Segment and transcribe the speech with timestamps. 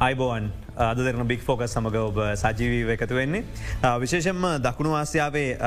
[0.00, 0.44] අයිබෝවන්
[0.78, 3.44] අයිබෝන් අදරන බික් ෆෝකස් සමඟ ඔබ සජීවී එකතු වෙන්නේ.
[3.96, 5.58] විශේෂෙන්ම දකුණු ආසියාවේ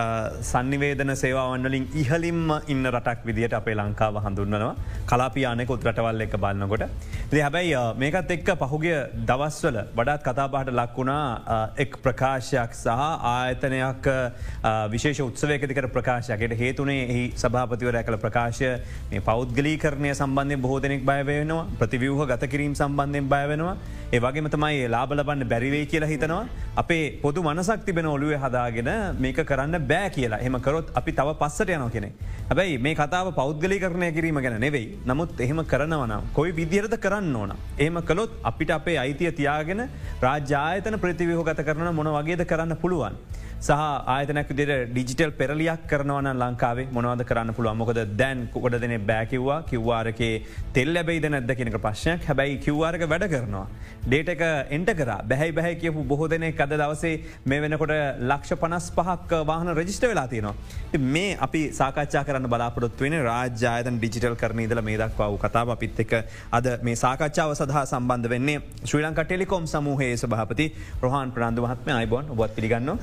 [0.42, 4.76] සන්නිවේදන සේවාවන්වලින් ඉහලින්ම ඉන්න රටක් විදිට අපේ ලංකාව හඳුන්නනවා
[5.06, 6.88] කලාපියානෙකුත් රටවල් එක බලන්නකොට.
[7.30, 8.96] ද හැබැයි මේකත් එක්ක පහුගිය
[9.26, 12.88] දවස්වල වඩාත් කතාපාට ලක්වුණා එක් ප්‍රකාශයක් සහ
[13.26, 14.10] ආයතනයක්
[14.90, 18.72] විශේෂ උත්සවයකතිකර ප්‍රකාශයකට හේතුනේ එහි සභාපතිවර ඇකළ ප්‍රකාශය
[19.12, 23.76] මේ පෞද්ගලී කරණය සම්බන්ධය බෝධනෙක් බයවෙනවා ප්‍රතිවියහ ගත කිරීම සම්බන්ධයෙන් බයවෙනවා
[24.12, 26.42] ඒවගේම තමයි ලාබලබන්න බැරිවේ කියලා හිතනවා
[26.82, 28.90] අපේ පොදු මනසක් තිබෙන ඔලුවේ හදාගෙන
[29.24, 32.10] මේක කරන්න බෑ කියලා එහමකරොත් අපි තව පස්සට යන කෙනෙ.
[32.50, 37.54] හැබැයි මේ කතාව පෞද්ගලි කරණය කිරීම ගැන නෙවෙයි නමුත් එහෙම කරනවන කොයි විදිරද කරන්න ඕන.
[37.86, 39.84] ඒම කළොත් අපිට අපේ අයිතිය තියාගෙන
[40.26, 43.18] රාජ්‍යායතන ප්‍රතිවිහෝ ගත කරන මොන වගේද කරන්න පුළුවන්.
[43.66, 43.82] සහ
[44.14, 50.32] ආයතනක් විදිට ඩිජිටල් පෙරලියක් කරනවන ලංකාවේ මොනවද කරන්න පුළුව මොකද දැන් කොඩ දෙන බෑකිව්වා කිව්වාරකේ
[50.78, 52.26] තෙල් ලැබයිද නැද කෙනක ප්‍රශ්නයක්.
[52.30, 53.68] හැබැයි කිව්වාරක වැඩ කරනවා.
[54.06, 54.42] ඩේට එක
[54.78, 55.12] එන්ට කර.
[55.32, 57.14] බැහි බැහැ කියපු බොහෝ දෙනෙ කද දවසේ
[57.46, 57.94] මේ වෙනකොට
[58.32, 60.56] ලක්ෂ පනස් පහක් වාහන රජිස්ට වෙලා තියෙනවා.
[61.16, 65.76] මේ අපි සාකච්ඡා කරන්න බලාපොරොත් වෙන රාජ්‍යායතන් ඩිජිටල් කරන ඉදල මේ දක්වාව කතාව.
[65.76, 66.18] අපිත් එක
[66.60, 68.58] අද මේ සාකච්ඡාව සඳහා සම්බන්ධ වෙන්නේ
[68.90, 70.70] ශ්‍රී ලංක ටෙලිකොම් සමූහයේ සභහපති
[71.06, 72.98] රහන් ප්‍රාන්ධ මහත්ම අයිබොන් ඔබත් පිළිගන්න.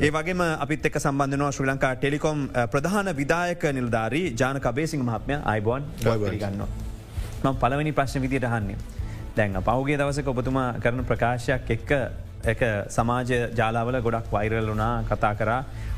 [0.00, 2.38] ඒ වගේම අපිත් එක් සම්බන්ධනවා ශ්‍රී ලංකා ටෙලිකොම්
[2.72, 5.36] ප්‍රධාන විදායක නිල්ධාරී ජානක බේසිංහ මහත්මය.
[5.52, 6.62] අයිබෝන් ගන්න.
[7.44, 8.76] මං පලවනි ප්‍රශ්න විදියට හන්නේ.
[9.36, 11.92] දැන් පහුගේ දවසක ඔබතුමා කරන ප්‍රකාශයක් එක්ක
[12.52, 12.62] එක
[12.96, 15.50] සමාජ ජාලාවල ගොඩක් වෛරල් වුනා කතා කර.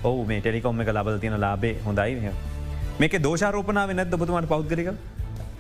[0.08, 2.32] ඔහු මේ ටෙලිකොම් එක ලබල තියෙන ලාබේ හොඳයි
[3.00, 4.90] මේක දෝෂාරෝපනාව නැද ඔබතුමාට පෞද්ගලික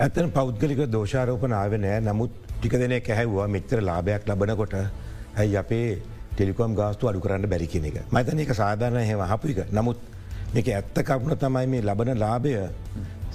[0.00, 2.00] ඇතන පෞද්ගලික දෝෂාරෝපනාව නෑ.
[2.08, 4.74] නමුත් ටික දෙනෙ කැහැව්වා මෙච්චර ලාභයක් ලබනකොට.
[5.40, 5.86] ඇයි අපේ
[6.34, 7.96] ටෙලිකොම් ගාස්තු අඩු කරන්න බැරි කියන එක.
[8.12, 9.60] මතන එක සාධාරණ හෙම හපු එක.
[9.72, 9.98] නමුත්
[10.54, 12.54] මේක ඇත්ත කපුණ තමයි මේ ලබන ලාභය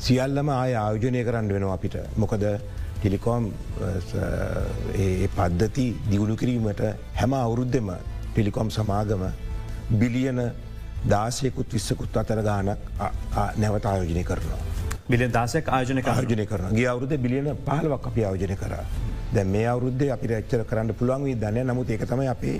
[0.05, 1.95] සියල්ලම ආය ආයෝජනය කරන්න වෙනවා අපිට.
[2.17, 2.45] මොකද
[2.99, 3.51] ටෙලිකෝම්
[5.35, 6.81] පද්ධති දියුණු කිරීමට
[7.19, 7.91] හැම අවුරුද්ධෙම
[8.33, 9.23] ටෙලිකොම් සමාගම
[10.01, 10.41] බිලියන
[11.05, 12.77] දාසයකුත් විස්සකුත් අතර ගානක්
[13.57, 14.59] නැවත ආයෝජනය කරනවා.
[15.09, 18.75] බිලියන් දාසයක් ආයෝජන ආයෝජනය කරන ගේ අවුරුද බිලියන පාලවක් අපි ආයෝජනය කර.
[19.33, 22.57] දැ මේ අවුද්ධ අපි රච්චර කරන්න පුළුවන් වී දන්න නමුත් ඒක තමයි අපේ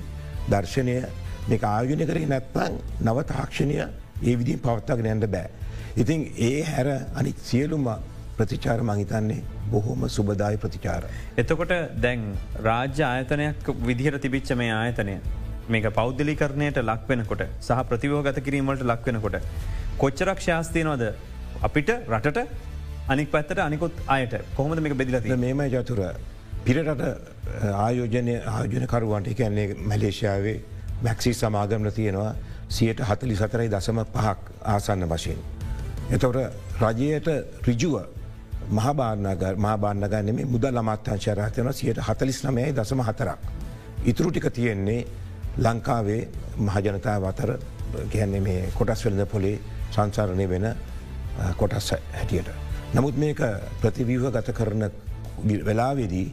[0.54, 0.96] දර්ශනය
[1.50, 5.50] මේ ආයෝජනය කරේ නැත්තං නව තාක්ෂණය ඒ විදිින් පවත්තාගෙන ඇන්ට බෑ.
[6.02, 6.88] ඉතින් ඒ හැර
[7.22, 7.90] අනික් සියලුම
[8.38, 11.04] ප්‍රතිචාර මහිතන්නේ බොහොම සුබදාය ප්‍රතිචාර.
[11.38, 11.74] එතකොට
[12.06, 12.24] දැන්
[12.70, 15.16] රාජ්‍ය ආයතනයක් විදිහට තිබිච්ච මේ ආයතනය
[15.74, 19.38] මේක පෞද්ගලි කරණයට ලක්වෙනකොට සහ ප්‍රතිවෝගත කිරීමට ලක්වෙනකොට.
[19.98, 21.06] කොච්චරක් ශාස්තියනවද
[21.68, 22.40] අපිට රටට
[23.14, 26.02] අනික් පැත්තට අනිකුත් අයට කොහොමද මේක බෙදිලති මේම ජතුර
[26.70, 27.02] පිරට
[27.76, 30.58] ආයෝජනය ආයෝජනකරුවන්ට කියන්නේ මැලේෂයාවේ
[31.02, 32.34] මැක්සි සමාගමල තියෙනවා
[32.70, 35.40] සියට හතලි සතරයි දසම පහක් ආසන්න වශයෙන්.
[36.12, 36.38] එතවට
[36.84, 37.30] රජයට
[37.68, 37.96] රිජුව
[38.72, 43.40] මහබාන්නග මහබාන්නගන්න මේ මුද ලමත්තංශරහතයන සියට හතලිස් නමයයි දසම හතරක්.
[44.04, 45.08] ඉතුරු ටික තියෙන්නේ
[45.60, 46.22] ලංකාවේ
[46.60, 47.54] මහජනතාව අතර
[48.12, 49.56] ගැන්නේ මේ කොටස් වෙලද පොලේ
[49.90, 50.68] සංසාරණය වෙන
[51.58, 52.54] කොටස් හැටියට.
[52.94, 53.42] නමුත් මේක
[53.82, 54.86] ප්‍රතිවීව ගත කරන
[55.64, 56.28] වෙලාවෙදී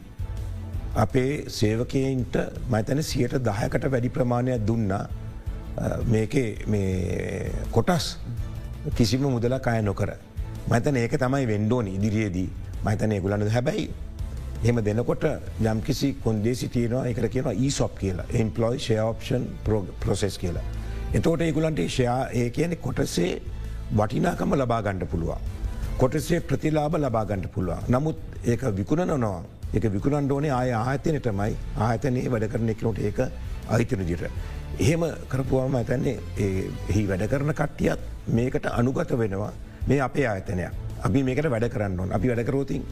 [0.96, 2.36] අපේ සේවකයින්ට
[2.70, 5.04] මතන සියට දහයකට වැඩි ප්‍රමාණයක් දුන්නා
[6.06, 6.34] මේක
[7.70, 8.06] කොටස්
[8.94, 10.10] කිසිම මුදලක් අය නොකර.
[10.68, 12.48] මතන ඒක තමයි වෙන්ඩෝන ඉදිරියේදී
[12.84, 13.90] මතනය ගුලන්න හැබැයි
[14.64, 15.26] එම දෙනකොට
[15.62, 19.44] යම්කිසි කොන්දේසි තියනවා එක කියන ඊසොප් කියලා එම්පලොයි ෂෝප්ෂන්
[20.00, 20.64] ප්‍රොසෙස් කියලා.
[21.14, 23.30] එතෝට ඒගුලන්ට ෂයා ඒ කියන කොටසේ
[23.92, 25.44] වටිනාකම ලබා ගණ්ඩ පුළුවන්.
[25.98, 27.84] කොටසේ ප්‍රතිලාබ ලබාගණ්ඩ පුළුවන්.
[27.88, 29.36] නමුත් ඒක විකුණනවා
[29.74, 31.56] එක විකුණන් ඕනේ ආය ආයතනයටමයි
[31.88, 33.18] ආයතනයේ වැඩ කරන එකනොට ඒක
[33.68, 34.30] අහිතනදිට.
[34.78, 36.16] එහෙම කරපුවාම ඇතැන්නේ
[36.90, 38.00] එහි වැඩ කරන කට්ටියත්
[38.38, 39.52] මේකට අනුගත වෙනවා
[39.88, 40.72] මේ අපේ ආයතනයක්.
[41.06, 42.12] අපි මේකට වැඩ කරන්න ඕන.
[42.12, 42.84] අපි වැඩකරෝතින්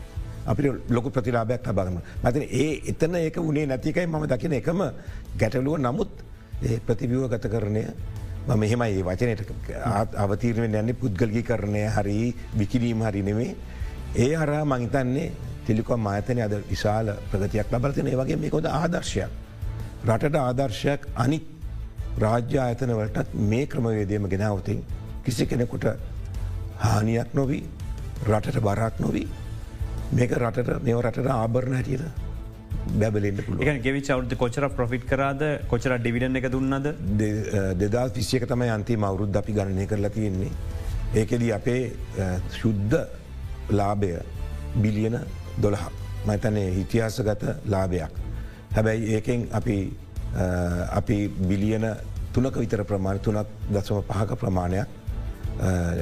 [0.46, 4.82] අපි ලොක ප්‍රතිලාබයක් ලබාගම මතන ඒ එතන ඒක වනේ නැතිකයි මම දකින එකම
[5.38, 5.78] ගැටලුව.
[5.78, 6.10] නමුත්
[6.86, 7.84] ප්‍රතිවියෝ ගත කරණය
[8.48, 9.40] මම මෙහෙමයි ඒ වචනයට
[10.24, 10.92] අවතීරණය යන්නේ.
[10.92, 13.54] පුද්ගල්ගි කරණය හරි විකිරීම හරි නෙවේ
[14.16, 15.32] ඒ හරා මහිතන්නේ
[15.64, 19.30] ටෙලිකොම් ආයතනය අද විශාල ප්‍රගතියක් ලබලතින ඒ වගේ මේ කොද ආදර්ශයක්.
[20.06, 21.46] රටට ආදර්ශයක් අනිත්
[22.18, 24.84] රාජ්‍ය ආයතනවලටත් මේ ක්‍රමවේදයම ගෙනාවතින්
[25.24, 25.86] කිසි කෙනෙකුට
[26.84, 27.64] හානියක් නොවී
[28.28, 29.26] රටට බරක් නොවී
[30.12, 32.22] මේක රටට මෙව රටට ආභරණ හැටියට
[33.00, 36.88] බැබලෙන්ට ගෙවිච අවුද කොචර ප්‍රෆිට් කරාද කොචර ඩිවිඩන එක දුන්නද
[37.82, 40.52] දෙදා විශ්යක තමයි අන්තිම අවුරුද්ධ අපි ගණනය කරලා තියෙන්නේ.
[41.14, 41.82] ඒකෙදී අපේ
[42.60, 42.96] ශුද්ධ
[43.70, 44.18] ලාභය
[44.76, 45.18] බිලියන
[45.62, 45.84] දොළහ
[46.26, 48.12] මතනේ ඉතිහාසගත ලාභයක්.
[48.74, 49.76] හැබැයි ඒකෙන් අපි
[50.92, 51.86] අපි බිලියන
[52.32, 54.88] තුනක විතර ප්‍රමාණ තුනක් දසම පහක ප්‍රමාණයක්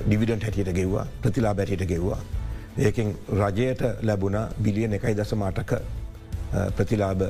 [0.07, 2.21] ඩිවිඩන්ට හැටියට ගෙව්වා ප්‍රතිලා බැටියට ගෙව්වා.
[2.79, 5.73] ඒකෙන් රජයට ලැබුණ බිලියන එකයි දසමාටක
[6.77, 7.23] ප්‍රතිලාභ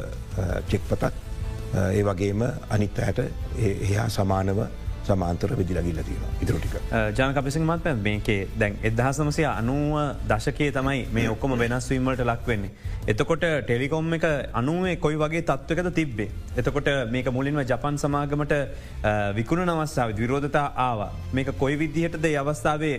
[0.68, 1.14] චෙක්පතක්
[1.74, 3.18] ඒ වගේම අනිත් ඇයට
[3.58, 4.60] එහා සමානව
[5.08, 6.74] සමාන්තර විදිලගිල්ල තියෙන ඉතුරටික
[7.18, 9.98] ජනක පිසිං මත් පැ මේකේ දැන් එදහසමසය අනුව
[10.32, 12.72] දශකේ තමයි මේ ඔක්කොම වෙනස්වීමට ලක්වෙන්නේ.
[13.12, 14.26] එතකොට ටෙලිකොම් එක
[14.60, 16.28] අනුවේ කොයි වගේ තත්වකද තිබ්බේ.
[16.60, 18.54] එතකොට මේක මුලින්ම ජපන් සමාගමට
[19.38, 22.94] විකුණ නවස්සාාව විරෝධතා ආවා මේක කොයි විදිහටද අවස්ථාවේ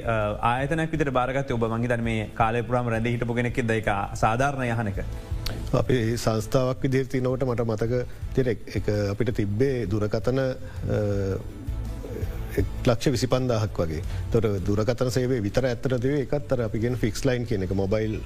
[0.51, 3.89] ආයතනක් විතර බාරගත ඔබ මංහිතර මේ කාලය පුරාම රැඳ හිටපුගෙනෙක් දෙක
[4.23, 5.00] සාධාරණ යහනක.
[5.79, 7.94] අපේ සංස්ථාවක් විදිර තිනවට මට මතක
[8.35, 8.47] තිර
[9.13, 10.39] අපිට තිබ්බේ දුරකතන
[12.59, 14.01] ලක්ෂ විසිපන්දාහක් වගේ.
[14.31, 17.73] තොර දුරකතන සේවේ විතර ඇත්තර දේ එකත්තර අපිගෙන් ෆික්ස් ලයින් කියන එක.
[17.83, 18.19] මොබයිල්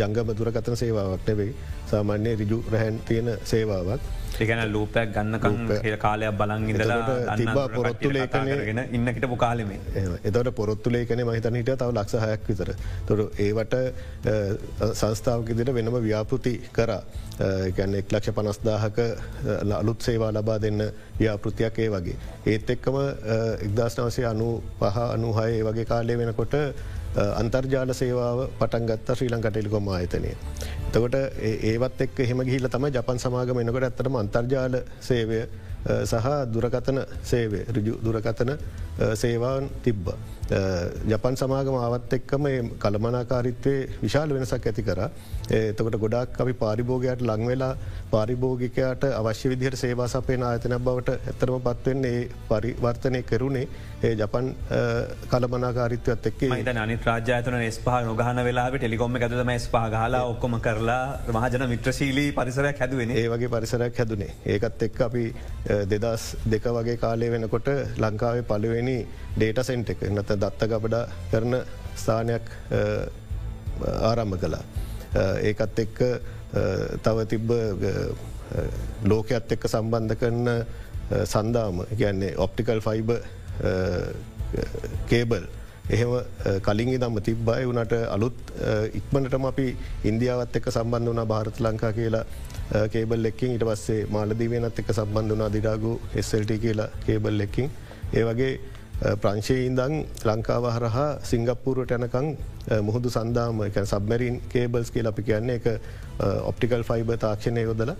[0.00, 1.54] ජංගම දුරකතන සේවාවක් නෙවෙයි.
[1.90, 4.00] සාමාන්‍ය රිජු රැහැන් තියෙන සේවාවක්.
[4.40, 5.56] ඒගැන ලූපයක් ගන්නකම්
[6.04, 9.80] කාලයක් බලන් ඉඳලා තිබා පොරොත්තු ලේකනගෙන ඉන්නකට පුකාලමේ
[10.30, 12.70] එතට පොරොත්තු ලේකන මහිතන හිට තව ලක්ෂහයක් විතර.
[13.08, 13.74] තොර ඒවට
[15.00, 16.92] සංස්ථාවකදිට වෙනම ව්‍යාපෘති කර.
[17.76, 18.98] ගැන්න එක් ලක්ෂ පනස්දාහක
[19.80, 20.82] අලුත් සේවා ලබා දෙන්න
[21.20, 22.16] ව්‍යාපෘතියක් ඒ වගේ.
[22.46, 22.98] ඒත් එක්කම
[23.66, 24.48] එක්දස් නවසේ අනු
[24.80, 26.54] පහ අනුහය ඒ වගේ කාලය වෙනකොට
[27.40, 30.32] අන්තර්ජාල සේවාව පටන් ගත්ත ශ්‍රී ලංකට ටෙලිකොම ආයතනය.
[30.92, 31.16] තකොට
[31.72, 34.76] ඒවත් එක් එහෙම ගිහිල තම ජපන් සමාගම එනකට ඇත්තටම අන්තර්ජාල
[35.08, 35.40] සේවය
[36.10, 37.00] සහ දුරකතන
[37.30, 38.52] සේවය රජු දුරකතන
[39.22, 40.08] සේවාන් තිබ්බ.
[40.50, 42.46] ජපන් සමාගම ආවත් එක්කම
[42.78, 45.00] කළමනාකාරිත්වය විශාල වෙනසක් ඇති කර.
[45.50, 47.76] එතකට ගොඩක් අපි පාරිභෝගයට ලංවෙලා
[48.10, 53.66] පාරිභෝගිකයට අවශ්‍ය විදිහට සේවා සපේ ආයතන බවට ඇතරම පත්වෙන්නේ පරිවර්තනය කරුණේ
[54.02, 54.48] ඒ ජපන්
[55.30, 56.42] කලමනාකාරිත්වත් එක්
[56.78, 63.10] අනි රාජාතන ස්පා නොගහන වෙලා ටෙලිකොම ඇතුම ස්පා හලා ඔක්කොම කරලා මහජන මිත්‍රශීලී පරිසරයක් හැදුවෙන.
[63.12, 64.30] ඒ වගේ පරිසරයක් හැදුනේ.
[64.46, 65.24] ඒකත් එක් අපි
[65.86, 67.68] දෙදස් දෙක වගේ කාලය වෙනකොට
[67.98, 68.98] ලංකාවේ පලුවනි
[69.34, 70.02] ඩේට සෙන්ට් එක.
[70.10, 71.54] නත දත්ත ගබඩා කරන
[72.02, 72.46] ස්ථානයක්
[74.10, 74.64] ආරම්භ කලා.
[75.48, 75.98] ඒකත් එක්ක
[77.04, 77.50] තව තිබ්බ
[79.10, 80.46] ලෝකයත් එක්ක සම්බන්ධ කරන
[81.32, 83.10] සන්දාම කියන්නේ ඔප්ටිකල් ෆයිබ
[85.10, 85.44] කේබල්
[85.94, 86.12] එහෙම
[86.66, 88.36] කලින්ගේ දම්ම තිබ්බයි වනට අලුත්
[88.98, 89.66] ඉක්මනටම අපි
[90.10, 92.24] ඉන්දියාවත් එක්ක සම්බන්ධ වනා භාරත ලංකා කියලා.
[92.92, 93.54] කේබල් එක්කින්.
[93.56, 95.92] ඉට පස්සේ මාලදීවනත් එක්ක සම්බන්ධ වනා දිරාගු
[96.26, 97.68] SLT කියලා කේබල් එක්කින්.
[98.18, 98.52] ඒ වගේ
[99.02, 99.94] Uh, ප්‍රංශයඉදං
[100.24, 105.66] ලංකාව හරහා සිංගප්පූරුවට යනකං uh, මුහුදු සන්දාම එක සබමැරීන් කේබල්ස් කියල අපි කියන්නේ එක
[106.50, 107.90] ඔප්ටිකල් ෆයිබ තාක්ෂණය යොදල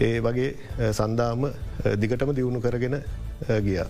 [0.00, 1.48] ඒ වගේ uh, සන්දාම
[2.02, 2.98] දිගටම දියුණු කරගෙන
[3.66, 3.88] ගියා.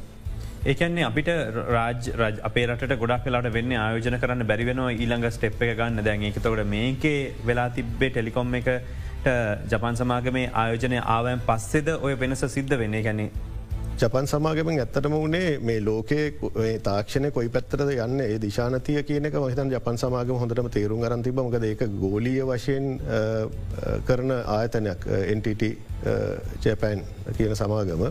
[0.65, 1.33] ඒකන්නේ අපිට
[1.71, 6.27] රාජ රජ අපේ රට ගොඩක් වෙලාට වෙන්න ආයෝජන කරන්න බැරිවෙනවා ඊළඟ ස්ටෙප් එක ගන්න දැන්
[6.31, 9.27] එකතකොට මේකේ වෙලා තිබ්බේ ටෙලිකොම් එකට
[9.73, 13.31] ජපන් සමාගමේ ආයෝජනය ආවයන් පස්සෙද ඔය වෙනස සිද්ධ වෙන්නේ ගැනේ
[14.01, 20.01] ජපන් සමාගමෙන් ඇත්තටම වනේ මේ ලෝකයේ තාක්ෂණය කොයි පැත්තරද යන්න ඒ දිශානතිය කියනක මහිතන් ජපන්
[20.03, 22.87] සමාගම හොඳටම තේරුම් අරන්තිබ මකද ඒක ගෝලිය වශයෙන්
[24.07, 25.05] කරන ආයතනයක්
[25.37, 25.71] NTT
[26.65, 27.05] ජැපෑන්
[27.37, 28.05] කියන සමාගම.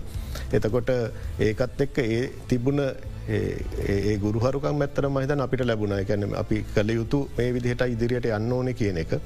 [0.53, 0.91] එතකොට
[1.39, 2.81] ඒකත් එක්ක ඒ තිබුණ
[3.29, 8.73] ඒ ගුරුහරුකම් ඇත්තර මහිතන් අපිට ලැබුණ එකැන අපි කළ යුතු මේ විදිහට ඉදිරියට යන්න ඕන
[8.75, 9.17] කියන එක.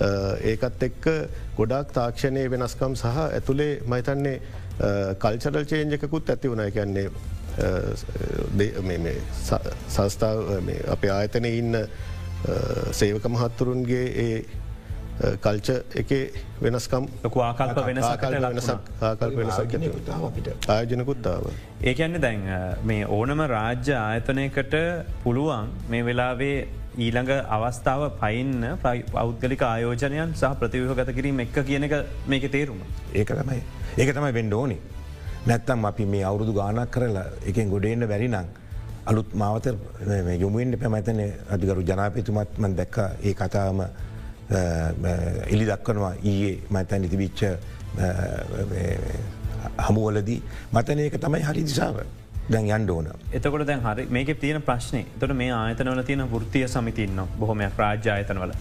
[0.00, 1.04] ඒකත් එක්ක
[1.56, 4.40] ගොඩක් තාක්ෂණය වෙනස්කම් සහ ඇතුළේ මහිතන්නේ
[5.18, 6.64] කල්චරල් චේන්ජකුත් ඇති වුණ.
[6.72, 7.10] කියන්නේ
[9.88, 10.38] සංස්ථාව
[10.96, 11.76] අප ආයතන ඉන්න
[12.90, 14.36] සේවක මහත්තුරුන්ගේ ඒ
[15.44, 15.68] කල්ච
[16.02, 16.10] එක
[16.62, 18.08] වෙනස්කම් ආකල්ප වෙනස්
[18.48, 19.72] වෙනසක් ආකල්ප වෙනසක්
[20.68, 21.44] ආයජනකුත්තාව.
[21.84, 22.40] ඒකන්න දැන්
[22.90, 24.74] මේ ඕනම රාජ්‍ය ආයතනයකට
[25.24, 26.56] පුළුවන් මේ වෙලාවේ
[26.98, 28.64] ඊළඟ අවස්ථාව පයින්න
[29.12, 31.94] පෞද්ගලික ආයෝජනයන් සහ ප්‍රතිවහ ගත කිරීම එක්ක කියන එක
[32.26, 32.80] මේක තේරුම.
[33.14, 33.60] ඒක තමයි
[33.98, 34.78] ඒක තමයි වෙන්ඩ ඕනි.
[35.46, 38.36] නැත්තම් අපි මේ අවුරුදු ගානක් කරලා එකෙන් ගොඩෙන්න්න වැරිනං
[39.06, 39.66] අලුත් මාවත
[40.38, 41.20] යොමුුවෙන්ට පැමැතන
[41.50, 43.80] අධිකරු ජනාපතුමත්මන් දැක්ක ඒ කතාම
[45.48, 47.40] එලි දක්වනවා ඊයේ මතැන් ඉතිවිච්ච
[49.78, 51.96] හමුවලදී මතනයක තමයි හරි දිසාව.
[52.50, 53.08] දැන් යන්ඩ ඕන.
[53.32, 54.06] එතකොට දැන් හරි.
[54.10, 58.54] මේක තියෙන ප්‍රශ්නය තොට මේ ආයතනවල තියෙන ෘතිය සමිතින්න බොහොමයක් රාජ්‍ය ආයතනවල.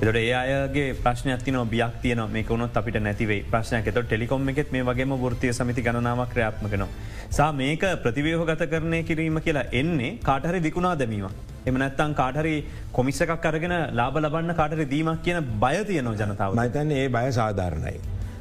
[0.00, 3.86] එතට ඒ අයගේ ප්‍රශ්නයක් තින බියක් තියන මේක උනොත් අපිට නැතිවේ ප්‍රශ්නයක්.
[3.86, 6.88] එත ටෙලිකොම් එකෙත් මේ වගේම ෘතිය සමිති ගණනාවක් ක්‍රයාත්මකනවා.
[7.30, 11.30] සා මේක ප්‍රතිවයහ ගත කරණය කිරීම කියලා එන්නේ කාටහරි විකුණා දැමීම.
[11.66, 12.54] එම නැත්තන් කාටහරි
[12.92, 17.98] කොමිසකක් අරගෙන ලාබ ලබන්න කාටර දීමක් කියන බය තියනව ජනතාව මතන්න ඒ බය සාධාරණයි.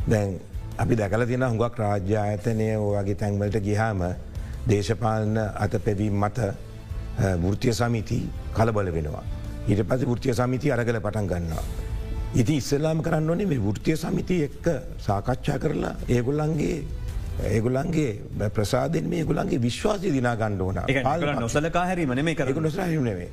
[0.10, 0.40] දැන්
[0.78, 4.02] අපි දැකල තින හුඟක් රාජ්‍ය ආයතනය ඕගේ තැන්වලට ගිහාම
[4.68, 6.40] දේශපාලන අත පැවීම් මත
[7.40, 8.20] වෘතිය සමිති
[8.54, 9.24] කලබල වෙනවා.
[9.68, 11.66] ඊට පස ෘතිය සමිති අරගල පටන් ගන්නවා.
[12.36, 16.78] ඉති ඉස්සල්ලාම කරන්න ඕනේ මේ ෘතිය සමිති එක්ක සාකච්ඡා කරලා ඒගොල්ලන්ගේ
[17.46, 23.30] ඒගුලන්ගේ ප්‍රසාදෙන් මේ ගුලන්ගේ විශ්වාසය දිනා ගණ්ඩ ඕන නොසලකා හැරීම මේ කර නොසරහනේ.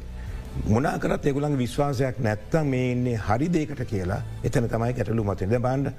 [0.66, 5.92] මොනාකරත් එගුලන් විශ්වාසයක් නැත්තම් මේ ඉන්නේ හරි දේකට කියලා එතන තමයි ගැටලු මතද බන්ඩ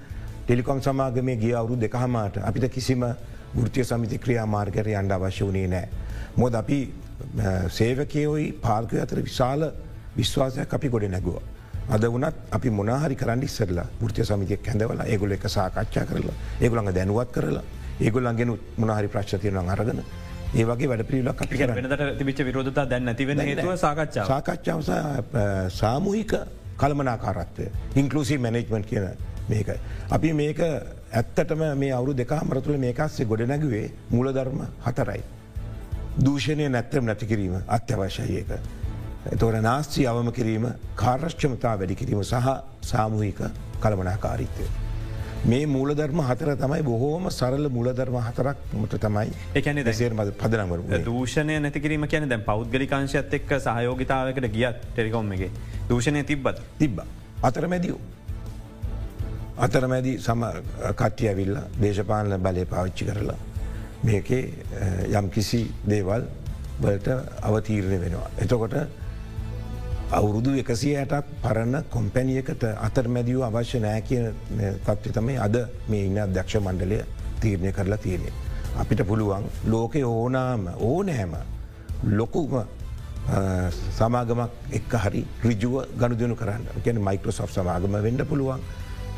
[0.46, 3.04] ටෙලිකොම් සමාගමේ ගිය අවුරු දෙකහමාට අපිට කිසිම
[3.64, 5.88] ෘතිය සමිති ක්‍රියා මාර්ගර අන්ඩ අවශ්‍ය වනේ නෑ.
[6.38, 6.80] මොද අපි
[7.78, 9.72] සේවකයෝයි පාර්කය අතර විශාල
[10.18, 11.40] විශ්වාසයක් අපි ගොඩ නැගුව.
[11.96, 17.32] අද වනත් අපි මොනාහරි කරන්න ඉස්සරලා ෘතිය සමිතියක් හැඳවල ඒගොල එක සාකච්ඡා කරලා ඒගොළඟ දැනුවත්
[17.36, 17.64] කරලා
[18.02, 20.02] ඒගොල්ලන්ගෙන මොනහරි ප්‍රශ්තියන අරගෙන
[20.56, 24.82] ඒවගේ වැඩ පිළිලක් අපි වෙනට තිබිච විරෝධතා දැන් නැතිවෙන හේතුව සාකච්ඡා සාකච්ඡාව
[25.80, 26.34] සාමූහික
[26.82, 27.70] කළමනාකාරත්වය
[28.02, 29.08] ඉන්කලසිී මැනෙජ්මන්් කියන
[29.50, 29.80] මේකයි.
[30.12, 30.60] අපි මේක
[31.14, 35.22] ඇත්තටම මේ අවුරු දෙකා මරතුළ මේකස්සේ ගොඩනැගවේ මූලධර්ම හතරයි.
[36.26, 38.50] දූෂණය නැත්තම නැති කිරීම අත්‍යවශ්‍යය එක.
[39.34, 42.50] එතවට නාස්්‍රී අවම කිරීම කාර්ශ්චමතා වැඩි කිරීම සහ
[42.82, 43.40] සාමූහික
[43.82, 44.66] කළමනාකාරීත්වය.
[45.46, 51.60] මේ මූලධර්ම හතර තමයි බොහෝම සරල මුලධර්ම හතරක් මට තමයි එකන දෙසේර මද පදනමර දූෂණය
[51.60, 55.44] නැතිකිරීම කියන දැන් පෞද්ගලිකාංශයත් එක්ක සහයෝගතාවකට ගියත් ටෙලිකොම් එක
[55.90, 57.02] දූෂණය තිබ්බත් තිබ්බ
[57.44, 58.00] අතරමැදියෝ.
[59.58, 60.44] අතරමැදි සම
[60.92, 63.38] කට්ටිය ඇවිල්ල දේශපාලන බලය පාවිච්චි කරලා
[64.04, 64.44] මේකේ
[65.12, 66.28] යම් කිසි දේවල්
[66.82, 67.08] වලට
[67.42, 68.30] අවතීරණය වෙනවා.
[68.38, 68.76] එතකොට
[70.12, 74.28] අවුරුදු එකසිය ඇටක් පරණ කොම්පැනියකට අතරමැදියූ අවශ්‍ය නෑ කියන
[74.86, 75.58] තත්ව තමයි අද
[75.90, 77.00] මේ ඉන්න අධ්‍යක්ෂ මණ්ඩලය
[77.40, 78.32] තීරණය කරලා තියෙනෙ.
[78.78, 81.36] අපිට පුළුවන් ලෝකෙ ඕනාම ඕනෑම
[82.12, 82.64] ලොකුම
[83.92, 88.60] සමාගමක් එක් හරි රිජුව ගණුදනු කරන්න කියන මයිකෝසොෆ් සමාගම වෙන්න පුළුවන්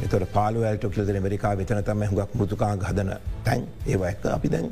[0.03, 3.65] එතට පාලුවල්ට කිල්ද මරිකා වෙතන තම හුගක් මෘතුකාන් හදන තැන්.
[3.87, 4.69] ඒව එක්ක අපි දැන්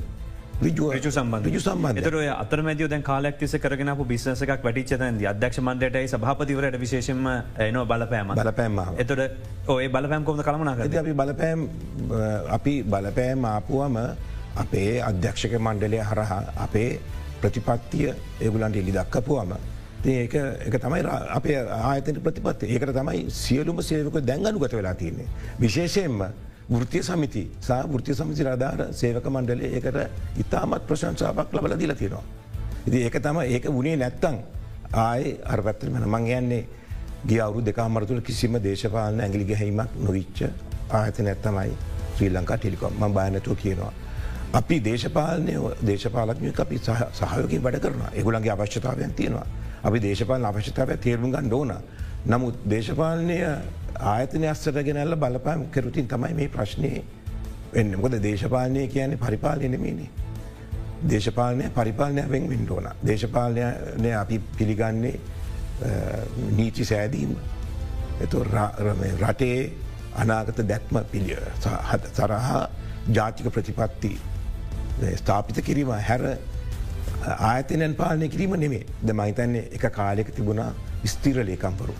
[0.57, 5.01] රජු සම්බන්ධ රජු සම්බන්ධ තර අතරමැද දැන් කාලක් තිස කරගෙන බිස්සසක් වැටිචත
[5.31, 7.27] අධ්‍යක්ෂ මන්දයටයි සභාපතිවරට විශේෂම
[7.57, 8.31] එන බලපෑම?
[8.35, 9.21] බලපෑම එතොට
[9.67, 11.67] ඔය බලපෑම් කොම කළමනා ඇති අපි බලපෑම්
[12.49, 13.99] අපි බලපෑම් ආපුුවම
[14.57, 16.89] අපේ අධ්‍යක්ෂක මණ්ඩලය හරහා අපේ
[17.41, 19.57] ප්‍රතිපත්තිය ඒගුලන්ට එලි දක්කපුුවම
[20.05, 20.33] ඒක
[20.67, 25.27] එක තමයි අපේ ආයතන ප්‍රතිපත්ති ඒකට තමයි සියලුම සේවක දැංගනු ගත වෙලා තියන්නේ.
[25.59, 26.23] විශේෂයෙන්ම
[26.71, 32.23] ෘතිය සමිති සා ෘතිය සමිති රදාර සේවක මණ්ඩලේ ඒකට ඉතාමත් ප්‍රශංසාවක් ලබල දිල තියෙනවා.
[32.87, 34.37] ඉති ඒක තම ඒක වනේ නැත්තං
[34.93, 36.63] ආය අර්පත්තර මන මං යන්නේ
[37.25, 40.45] ගිය අවුරු දෙකාමරතුළ කිසිම දේශපාලන ඇගිලි ගැහීමක් නොවිච්ච
[40.91, 41.71] ආයත නැත්තමයි
[42.15, 43.93] ශ්‍රී ලංකා ටිලිකොම් ම බානතුව කියනවා.
[44.53, 49.64] අපි දේශපාලනය දේශපාලක්ඥ අපි සහයකින් වැඩ කරන එගුලන්ගේ අවශ්‍යතාවයන් තියෙනවා.
[49.85, 51.73] අපි දේශපාලන අවශ්‍යතාවය තේරුම් ගන්න ඕන.
[52.27, 53.37] නමුත් දේශපාලනය
[54.13, 56.91] ආයතනය අස්සට ගෙනල්ල බලපෑම් කෙරුතින් තමයි මේ ප්‍රශ්නය
[57.73, 60.09] එන්න මොකද දේශපාලනය කියන්නේ පරිපාලනයනෙමේනේ.
[61.09, 62.87] දේශපාලනය පරිපාලනය වෙන් වින්ඩෝන.
[63.05, 65.19] දේශපාලනය අපි පිළිගන්නේ
[66.57, 67.35] නීති සෑදීම
[68.21, 69.59] එතු රටේ
[70.23, 71.37] අනාගත දැක්ම පිළිය
[72.13, 72.61] සරහා
[73.13, 74.11] ජාතික ප්‍රතිපත්ති
[75.19, 76.23] ස්ථාපිත කිරීම හැර
[77.23, 80.73] ආයතනයන් පාලනය කිරීම නෙමේ ද මහිතන්නේ එක කාලෙක තිබුණා
[81.05, 81.93] ස්තිර ලේකම්පරු.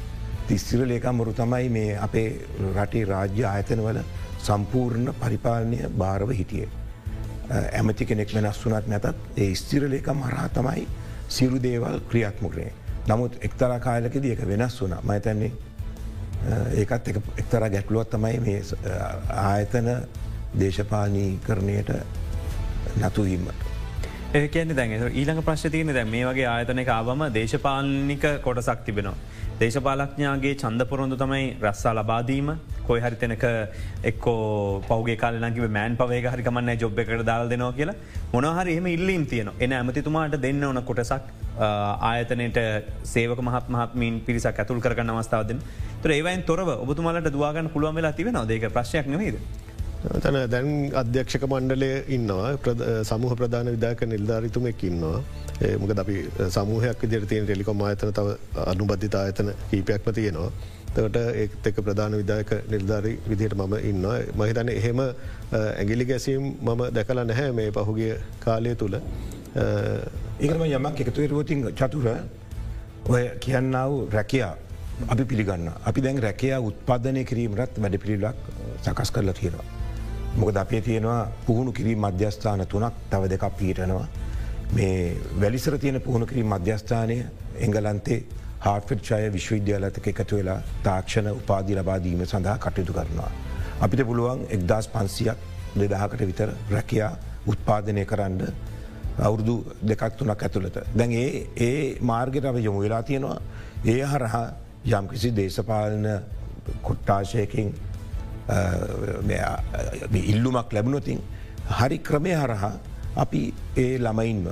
[0.47, 2.29] තිස්සිර ලේකම්වරු තමයි මේ අපේ
[2.75, 3.99] රටේ රාජ්‍ය ආයතනවල
[4.39, 6.69] සම්පූර්ණ පරිපාලනය භාරව හිටියේ.
[7.73, 9.05] ඇමති කෙනෙක් වෙනස් වනත් නැතත්
[9.37, 10.87] ඒ ස්තිර ලේකම් හරහා තමයි
[11.29, 12.71] සිරු දේවල් ක්‍රියාත්මකරේ.
[13.07, 15.51] නමුත් එක්තරා කාලකෙද එක වෙනස් වුන මතන්නේ
[16.81, 17.07] ඒකත්
[17.37, 18.61] එක්තර ගැටලුවත් තමයි මේ
[19.45, 19.89] ආයතන
[20.59, 21.89] දේශපාලනී කරණයට
[23.01, 23.74] නතුවීමට.
[24.35, 29.13] ඒ කියන්නේ දැන් ඊළඟ ප්‍රශ්තියන දැ මේ වගේ ආයතනක ආවම දේශපාලනික කොටසක් තිබෙනවා.
[29.61, 32.49] දේශපාලක්ඥාගේ චන්දපොරොන්දු තමයි රස්සා ලබාදීම
[32.87, 33.45] කොයි හරිතනක
[34.11, 37.95] එක්කෝ පෞගේ කාලනකිව මෑන් පවේ හරිකමන්න ජොබ් එකට දාල් දෙනවා කියලා.
[38.33, 41.31] මොනහරි එහම ඉල්ලීම් තියෙන එන ඇමතිතුමාට දෙන්න ඕන කොටසක්
[42.03, 42.59] ආයතනයට
[43.13, 45.61] සේවක මහත් මහත්මීන් පිරිසක් ඇතුල් කරගන්න අවස්ථාවදෙන්
[46.01, 49.39] තුර ඒවයින් තොරව ඔබතුමාලට දවාගන්න පුළුවන් වෙලා තිවෙන දේක ප්‍රශ්යක් නෙවේද.
[50.23, 50.69] තැන දැන්
[51.01, 52.49] අධ්‍යක්ෂක මණ්ඩලය ඉන්නවා
[53.09, 55.19] සමහ ප්‍රධාන විදාක නිල්ධාරිතුමෙක් ඉන්නවා
[55.81, 56.15] මොක අපි
[56.55, 58.27] සමහයක් විදිර තියෙන් ටෙලිකොම ආයතන තව
[58.71, 60.49] අනුබද්ධිත ආයතන කීපයක්ම තියෙනවා.
[60.95, 64.05] තකට ඒත් එක ප්‍රධාන විදායක නිර්ධාරි විදිහයට මම ඉන්න.
[64.39, 64.99] මහිතන එහෙම
[65.59, 68.11] ඇගිලි ගැසීම් මම දැකලා නැහැ මේ පහුගිය
[68.45, 68.99] කාලය තුළ.
[70.41, 72.07] ඒකම යමක් එකතුවරුවතින් චතුර
[73.13, 74.53] ඔය කියන්නාව රැකයා
[75.13, 75.71] අපි පිළිගන්න.
[75.89, 78.37] අපි දැන් රැකයා උත්පාදනය කිරීමටත් වැඩ පිළිලක්
[78.85, 79.74] සකස් කරලා තියෙනවා.
[80.35, 84.07] මොකද අපේ තියෙනවා පුහුණු කිරීම මධ්‍යස්ථාන තුනක් තව දෙකක් පීටනවා.
[84.73, 87.17] මේ වැලිසර තියෙන පුහුණු කිරීම මධ්‍යස්ථානය
[87.59, 88.19] එංගලන්තේ
[88.59, 93.31] හාර්ෆිට්චය විශ්වවිද්‍යාලතක එකතු වෙලා තාක්ෂණ උපාදි ලබාදීම සඳහා කටයුතු කරනවා.
[93.79, 95.39] අපිට පුළුවන් එක්දස් පන්සියක්
[95.77, 97.11] දෙදහකට විතර රැකයා
[97.47, 98.41] උත්පාදනය කරන්න
[99.19, 100.77] අවුරුදු දෙකක් තුනක් ඇතුළට.
[100.93, 103.39] දැන් ඒ ඒ මාර්ගයට අප යොමු වෙලා තියෙනවා
[103.85, 104.45] ඒ හරහා
[104.91, 106.07] යම්කිසි දේශපාලන
[106.81, 107.75] කොට්ටාශයකින්
[110.25, 111.21] ඉල්ලුමක් ලැබුණොතින්
[111.71, 112.73] හරි ක්‍රමය හරහා
[113.17, 113.41] අපි
[113.77, 114.47] ඒ ළමයින්ම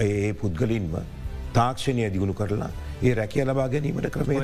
[0.00, 0.92] ඒ පුද්ගලින්ම
[1.54, 2.70] තාක්ෂණය දිගුණු කරලා
[3.02, 4.36] ඒ රැකිය ලබා ගැනීමට ක්‍රමය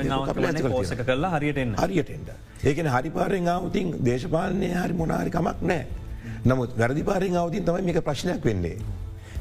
[0.69, 2.29] පෝසක කරලා හරියට හරියටෙන්ට
[2.63, 5.85] ඒකන හරිපාරෙන් අවතින් දේශපාලනය හරි මොනාරිකමක් නෑ
[6.45, 8.77] නමුත් වැරදිපාරෙන් අවතින් තමයි මේක ප්‍රශ්නයක් වෙන්නේ.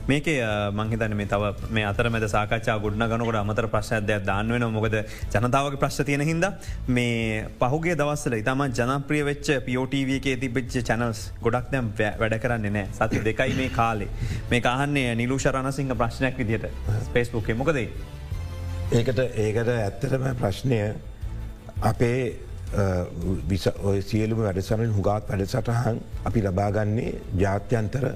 [0.09, 0.27] මේක
[0.73, 4.95] මංහිතන මේ තව මේ අතරමද සාකච්ඡා ගුඩ්න ගනකට අමතර ප්‍රශ්නයක් දාන්න වෙන මොකද
[5.35, 6.47] ජනතාවගේ ප්‍රශ්න තියෙන හිද
[6.89, 13.25] මේ පහුගේ දවස්සල ඉතම ජනප්‍රිය වෙච්ච පියෝටවගේ තිබිච්ච චැනල්ස් ගොඩක් දැම් වැඩ කරන්නේ නෑ සති
[13.25, 14.09] දෙකයි මේ කාලේ.
[14.51, 16.71] මේ කාහන්නේ නිලූෂරණසිංහ ප්‍රශ්නයක් විදිට
[17.03, 17.89] ස්පේස්බුක්ේ මොකදේ.
[18.93, 20.81] ඒකට ඒකට ඇත්තටම ප්‍රශ්නය
[21.83, 22.21] අපේ
[23.83, 28.11] ඔය සියලුම වැඩසරෙන් හුගාත් වැඩසටහන් අපි ලබාගන්නේ ජාත්‍යන්තර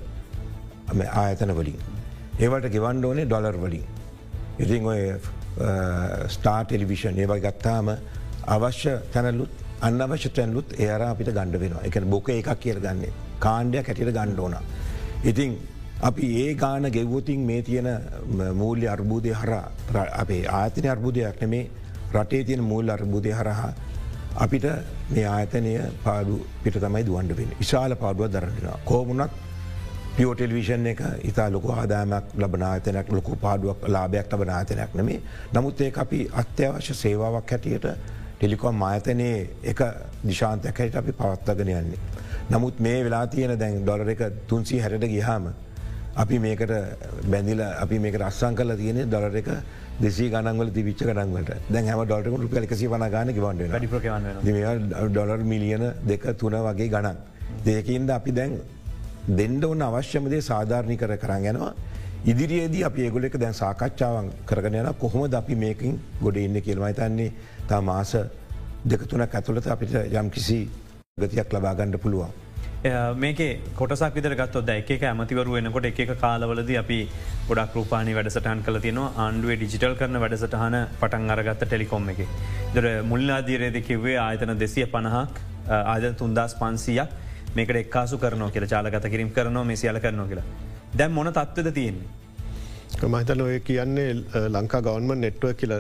[1.15, 1.81] ආයතන වලින්.
[2.41, 3.85] ඒවට ගෙවන්ඩ ඕනේ ඩොලර් වලින්.
[4.59, 5.03] ඉතින් ඔය
[6.29, 7.91] ස්ටා ටෙලිවිෂන් ඒවයි ගත්තාම
[8.47, 9.51] අවශ්‍ය තැනලුත්
[9.89, 14.57] අන්නවශ්‍ය තැන්ලුත් ඒර අපිට ගණඩ වෙනවා එක බොක එකක් කියර ගන්නේ කාණ්ඩයක් ඇටියට ගණ්ඩෝන.
[15.25, 15.59] ඉතින්
[16.03, 17.89] අපි ඒ ගාන ගෙව්වතින් මේ තියෙන
[18.55, 19.53] මූල්‍ය අර්බූදය හර
[20.23, 21.71] අපේ ආතන අර්බුදයක් නෙමේ
[22.15, 23.73] රටේ තියෙන මූල් අර්බුදය හරහා
[24.37, 24.65] අපිට
[25.11, 25.73] මේ ආයතනය
[26.05, 29.33] පාඩු පිට තමයි දුවන්ඩ වෙන විශාල පාඩුව දරන්නවා කෝමුණත්
[30.17, 35.21] පියෝ ටෙලිවිෂන් එක ඉතා ලොකු ආදාමයක් ලබනාතනයක් ලොකු පාඩුවක් ලාභයක් ලබනාතනයක් නෙමේ
[35.55, 37.87] නමුත් ඒ අපි අත්‍යවශ්‍ය සේවාවක් හැටියට
[38.39, 39.81] ටෙලිකොම් ආයතනයේ එක
[40.23, 41.99] දිශාන්තයක් හැට අපි පවත්වගෙන යන්නේ.
[42.51, 45.51] නමුත් මේ වෙලා තියෙන දැන් ඩොලර එක තුන්සී හැට ගිහාම
[46.15, 46.73] අපි මේකට
[47.27, 49.51] බැඳිල අපි මේක රස්සං කල තියෙන ඩොලර එක
[50.01, 53.73] දෙසි ගනන්වල තිවිච්ච ගනන්වට දැන් හම ඩොට රුපියල එකසි වන ගන වන්ඩ
[55.11, 57.17] ඩොලර් මිලියන දෙක තුන වගේ ගණන්.
[57.65, 58.61] දෙකින්ද අපි දැන්
[59.29, 61.73] දෙන්ඩ ඔන්න අවශ්‍යමදේ සාධාරණි කර කරන්න යනවා.
[62.25, 66.95] ඉදිරියේදී අපි ඒගොල එක දැන් සාකච්ඡාවන් කරගෙන යන කොහොම ද අපි මේකින් ගොඩ ඉන්න කියල්මයි
[66.95, 67.33] තන්නේ
[67.69, 68.13] තා මාස
[68.85, 70.61] දෙකතුන ඇතුළත අපිට යම් කිසි
[71.19, 72.33] ගතියක් ලබාගණ්ඩ පුළුවන්.
[73.17, 73.41] මේක
[73.77, 76.99] කොටසක් විදර ගත්තොත් එක ඇමතිවරු වෙනකොට එක කාලවලද අපි
[77.49, 82.21] ගොඩක් රූපානි වැඩසටහන් කල තියනවා ආණ්ඩුවේ ඩිජිටල් කරන වැඩසටහන පටන් අරගත්ත ටෙලිකොම් එක.
[82.75, 87.11] දර මුල්ලාදීරේද කිව්වේ ආයතන දෙසිය පණහක් ආයතන තුන්දස් පන්සියක්
[87.57, 90.47] මේකට එක්කාසු කරනෝ කියල චාලගත කිරීම කරනවා මේ සියල කරනවා කියලා.
[90.99, 92.09] දැම් මොන තත්වද තියෙන්නේ.
[93.15, 94.09] මහිතල ඔය කියන්නේ
[94.57, 95.75] ලංකා ගවන්ම නෙට්ුව කියල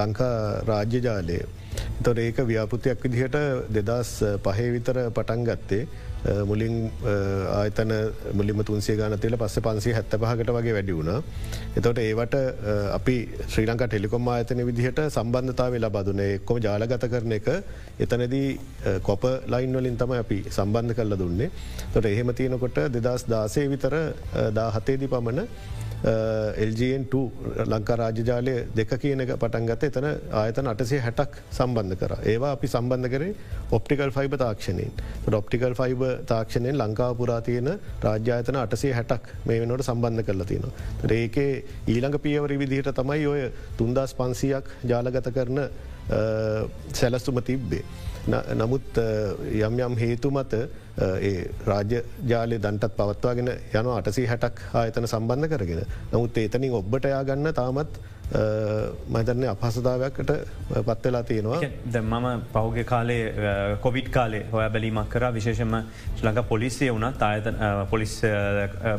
[0.00, 0.36] ලංකා
[0.70, 1.44] රාජ්‍ය ජාලයේ.
[2.04, 3.36] තොර ඒක ව්‍යාපෘතියක් විදිහට
[3.76, 4.12] දෙදස්
[4.46, 5.82] පහේ විතර පටන් ගත්තේ
[6.50, 6.74] මුලින්
[7.58, 7.92] ආයතන
[8.38, 11.10] මුලිම තුන්සේ ගානතල පස්ස පන්සේ හැත්ත පහකට වගේ වැඩි වුණ.
[11.78, 12.36] එතොට ඒවට
[12.98, 13.16] අපි
[13.52, 17.48] ශ්‍රී ලංකා ටෙලිකොම් ආයතන විදිහට සම්බන්ධතාව ලබදුන එක්කොම ජාලගත කරන එක
[18.06, 18.48] එතනදී
[19.08, 21.50] කොප ලයින් වලින් තම අපි සම්බන්ධ කරල දුන්නේ.
[21.94, 23.94] තොට එහෙම තියෙනකොට දෙදස් දාසේ විතර
[24.58, 25.48] දා හතේදි පමණ
[26.04, 27.14] LGN2
[27.66, 32.66] ලංකා රාජජාලය දෙක කියන එක පටන් ගත එතන ආයතන අටසේ හැටක් සම්බන්ධ කර ඒවා අපි
[32.68, 33.34] සම්බන්ධ කරේ
[33.70, 34.90] ඔප්ටිකල් ෆයිබ තාක්ෂණයෙන්
[35.32, 37.70] ඔප්ටිකල් ෆයිබ තාක්ෂණයෙන් ලංකා පුරා තියෙන
[38.02, 40.72] රාජ්‍යායතන අටසේ හැටක් මේ වෙනට සම්බන්ධ කරලා තියෙනවා.
[41.12, 43.42] ඒකේ ඊළඟ පියවරි විදිහට තමයි ඔය
[43.78, 45.68] තුන්දස් පන්සියක් ජාලගත කරන uh,
[46.92, 47.84] සැලස්තුම තිබ්බේ.
[48.28, 48.98] නමුත්
[49.60, 50.54] යම් යම් හේතු මත
[50.94, 55.84] ඒ රාජ්‍ය ජාලය දන්ටත් පවත්වාගෙන යන අටසී හැටක් ආයතන සම්බන්ධ කරගෙන.
[56.12, 57.98] නමුත් ඒතනින් ඔබ්බටයා ගන්න තාමත්
[59.10, 60.30] මතන්නේ අපහසදාවයක්කට
[60.86, 65.76] පත්වෙලා තියෙනවා ද මම පෞග කාලේ කොවිඩ් කාලේ හොය බැලීමක් කර විශේෂම
[66.16, 68.14] ශ්ලක පොලිසිය වුණත් ආයතන පොලිස්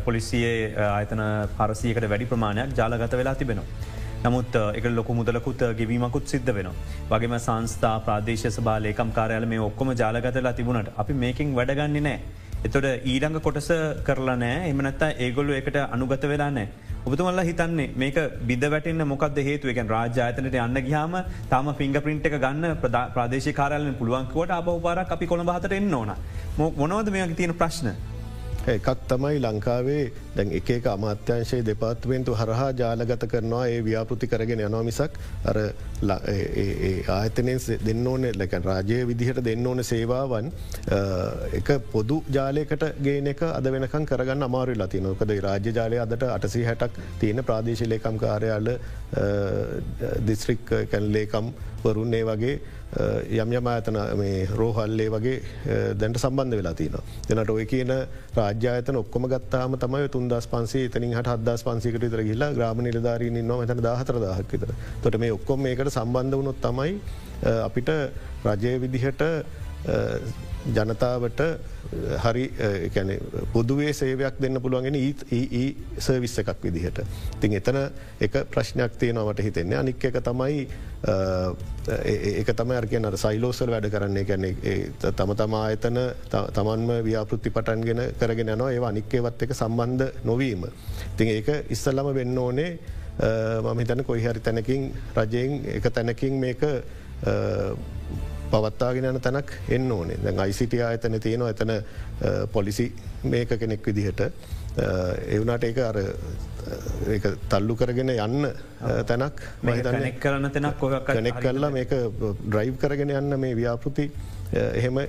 [0.06, 1.24] පොලිසියේ ආයතන
[1.58, 4.02] පරසියකට වැඩි ප්‍රමාණයක් ජාලගත වෙලා තිබෙනවා.
[4.26, 6.70] නමුත් එක ලොකු මුදලකුත් ගෙවීමකුත් සිද්ධ වෙන.
[7.10, 12.20] වගේම සංස්ථා ප්‍රාදේශ බාලේකම් කාරයාල මේ ඔක්කොම ජාලගතලා තිබුණට අපි මේකින් වැඩගන්නේ නෑ.
[12.68, 13.70] එතොට ඊඩඟ කොටස
[14.08, 16.68] කරලා නෑ එමනත්තා ඒගොල්ලු එකට අනුගත වෙලා නෑ.
[17.06, 18.18] ඔබතුමල්ල හිතන්නේ මේක
[18.50, 21.16] බිද වැටෙන් මොකද හේතුවක රාජ්‍යාතනට යන්න ගහම
[21.52, 22.80] තම පිංග පින්ට් එක ගන්න
[23.16, 26.16] ප්‍රදේශ කාරලන පුළුවන්කුවට අබ පාරක් අපි කොළ හතට එන්න ඕන
[26.82, 27.92] මොනවද මේක තියෙන ප්‍රශ්න.
[28.68, 30.12] එකක් තමයි ලංකාවේ.
[30.36, 35.58] දැන් එක අමාත්‍යංශයේ දෙපාත්මෙන්තු හරහා ජාලගත කරනවා ඒ ව්‍යාපෘති කරගෙන යනවා මිසක් අර
[37.10, 40.52] ආයතනයෙන් දෙන්න ඕන ලැක රාජය විදිහට දෙන්න ඕන සේවාවන්.
[41.54, 47.02] එක පොදු ජාලයකට ගේන එක අද වෙනකම් කරගන්න අමාරු ලතිනොකද රාජ්‍ය ජාලය අදට අටසි හැටක්
[47.20, 48.72] තියෙන ප්‍රාදේශලේකම් කාරයාල
[50.26, 51.52] දිස්ත්‍රික් කැන්ලේකම්
[51.84, 52.56] වරුන්නේ වගේ
[52.94, 55.38] යම් යම ඇතන මේ රෝහල්ලේ වගේ
[56.00, 56.98] දැන්ට සම්බන්ධ වෙලා තින.
[57.28, 57.94] දෙනට ඔය කියන
[58.38, 63.54] රාජ්‍යායතන ඔක්කොම ගත්තාම තමයි තුන්දස් පන්සේ තනින් හට හදස් පන්සිකට තර ගිල්ලා ග්‍රම නිලධාරීන න්න
[63.58, 66.92] මතන දාහතර දාහක් විතර තොට මේ ඔක්කොම මේකට සම්බන්ධ වුණොත් තමයි
[67.68, 67.90] අපිට
[68.46, 69.24] රජය විදිහට
[70.76, 71.42] ජනතාවට
[72.24, 72.46] හරි
[73.54, 75.66] පොදුවේ සේවයක් දෙන්න පුළුවන්ගෙන ඊ
[76.00, 77.04] සර්විස්ස එකක් විදිහට.
[77.42, 77.80] තින් එතන
[78.22, 80.68] එක ප්‍රශ්නයක් තියෙනවට හිතෙන්නේ අනික් එක තමයි
[82.06, 86.02] ඒක තම අර්කයන සයිලෝසල් වැඩ කරන්නේ ගැන්නේ තම තමා එතන
[86.32, 90.68] තමන්ම ව්‍යාපෘත්ති පටන්ගෙන කරගෙන යනවා ඒ අනික්කේවත් එක සම්බන්ධ නොවීම.
[91.18, 92.70] තින් ඒක ඉස්සල්ලම වෙන්න ඕනේ
[93.64, 96.62] මම හිතන කොයි හරි තැනකින් රජයෙන් එක තැනකින් මේක
[98.54, 100.18] පවත්තාගෙන යන තැනක් එන්න ඕනේ.
[100.24, 101.74] දැන් අයිසිට අතන තියෙනවා එතන
[102.56, 102.88] පොලිසි
[103.24, 104.22] මේක කෙනෙක් විදිහට.
[105.36, 105.98] එවුනාට ඒක අර
[107.52, 108.48] තල්ලු කරගෙන යන්න
[109.10, 109.44] තැනක්.
[109.64, 111.94] මහිතනෙක් කරන්න තැනක් කොහක් කනෙක් කරලා මේක
[112.48, 114.10] ඩ්‍රයිව් කරගෙන යන්න මේ ව්‍යාපෘති
[114.64, 115.00] එහෙම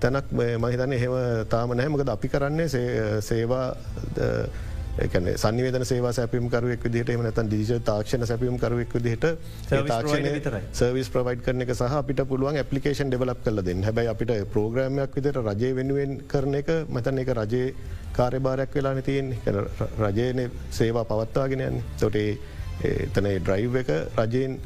[0.00, 0.30] තැනක්
[0.64, 1.14] මහිතන එහෙම
[1.54, 2.68] තාම නැහමකද අපි කරන්නේ
[3.30, 3.66] සේවා
[5.06, 9.26] එකන සංවේදන සේවා සැපිම් කරුවෙක් විදිහට එම නැතන් දිජ තාක්ෂණ සැපිම් කරුවෙක් විදිහට
[10.80, 13.84] සර්විස් ප්‍රවයිඩ් කරන එක සහ අපිට පුළුවන් පපලිකේන් ඩෙවලප් කල දෙන්න.
[13.88, 17.74] හැබයි අපිට ප්‍රෝග්‍රමයක් විදිට රජය වෙනුවෙන් කරන එක මතන එක රජයේ
[18.16, 19.34] කාර්යභාරයක් වෙලා තියෙන්
[20.04, 20.40] රජයන
[20.80, 21.78] සේවා පවත්වාගෙන යන්න.
[22.00, 22.38] තොටේ
[23.06, 24.58] එතන ඩ්‍රයිව් එක රජයෙන්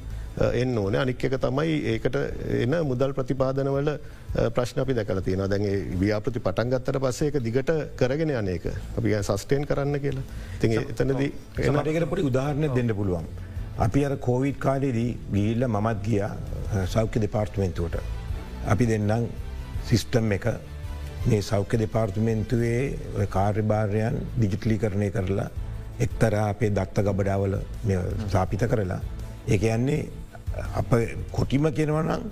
[0.62, 0.94] එන්න ඕන.
[0.96, 2.16] අනික් එක තමයි ඒකට
[2.64, 3.90] එන්න මුදල් ප්‍රතිපාදනවල
[4.32, 8.66] ප්‍රශ්න අපි දැකල තියෙන දැන්ගේ ව්‍යාපෘති පටන්ගත්තර පස්සේ එක දිගට කරගෙන යනක
[8.98, 10.24] අපි සස්ටේන් කරන්න කියලා
[10.60, 13.26] ති එතනද එමටකට පොටි උදාහරණය දෙන්න පුළුවන්.
[13.86, 16.30] අපි අර කෝවිඩ් කාලයේදී ගිල්ල මමත් ගියා
[16.94, 17.96] සෞඛ්‍ය දෙපාර්ටමෙන්තුවට.
[18.72, 19.28] අපි දෙන්නම්
[19.88, 20.46] සිිස්ටම් එක
[21.26, 25.50] මේ සෞඛ්‍ය දෙපාර්තමෙන්තුවේ කාර්යභාරයන් දිජිටලි කරණය කරලා
[26.06, 27.58] එක්තර අපේ දත්ත ගබඩාවල
[28.32, 29.00] සාපිත කරලා.
[29.52, 30.08] ඒක යන්නේ
[30.80, 30.90] අප
[31.36, 32.26] කොටිම කෙනවනම්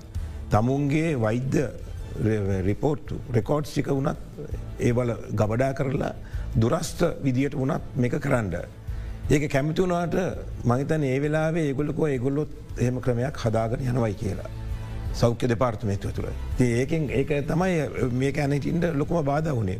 [0.50, 1.68] තමුන්ගේ වෛද්‍ය
[2.68, 4.18] රිපෝට් රෙකෝඩ් සික වනත්
[4.88, 6.12] ඒවල ගබඩා කරලා
[6.57, 8.55] දුරස්ථ විදියට වනත් මේක කරන්න.
[9.31, 10.16] ඒක කැමිතුනාට
[10.64, 14.51] මහිතන ඒ වෙලාවේ ඒගොලකෝ ඒගොල්ලොත් එහෙම ක්‍රමයක් හදාගෙන යනවයි කියලා.
[15.14, 16.29] සෞඛ්‍ය දෙපාර්තමේත්ව තුළ.
[16.61, 19.79] ඒකෙන් ඒක තමයි මේක ඇනටින්ට ලොකම බාධ වනේ.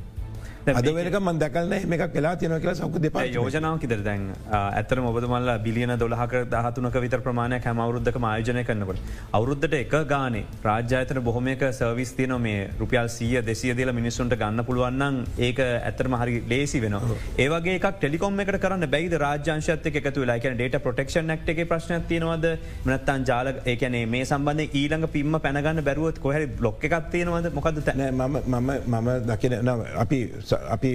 [0.67, 4.27] අදවලක මන් දැකලන මේක වෙලා තියන කියලා සෞක දෙප යෝජනාව කිදර දැන්?
[4.53, 9.01] ඇතර මොබදමල්ල බිලියන දොලහක දහතුනක විතර ප්‍රමාණය හැම අවරුද්ධක ආයෝජනය කරනකොට.
[9.33, 15.25] අවුරුද්ධට එක ගානේ රාජ්‍යාතන බොහොමක සර්විස් තියන මේ රුපියල් සිය දෙසිය දේල මිනිස්සුන්ට ගන්න පුළුවන්න්න
[15.49, 16.99] ඒක ඇතරම හරි ලේසි වෙන.
[17.39, 19.17] ඒවගේ ටෙලිකොම් එකට කරන්න බැයිද?
[19.25, 22.47] රාජ්‍යංශත එකතු ලයික ඩේට ප්‍රටක්ෂන් ක්ට එක ප්‍රශ්න තියනවද?
[22.85, 27.51] මනත්තන් ජාල ඒකනේ මේ සම්බන්ධ ඊළඟ පිම්ම පැනගන්න බැරුවත් කොහරි බ්ලොක් එකක් තියෙනවද?
[27.59, 29.59] මොකද මම මම දකින
[30.05, 30.21] අපි
[30.53, 30.91] අපි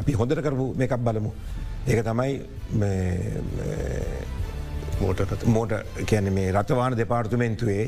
[0.00, 1.32] අපි හොඳට කරපු මේකක් බලමු.
[1.86, 2.32] ඒක තමයි
[5.00, 5.72] මෝට මෝට
[6.06, 7.84] කියන මේ රතවාන දෙපාර්තුමෙන්තුවේ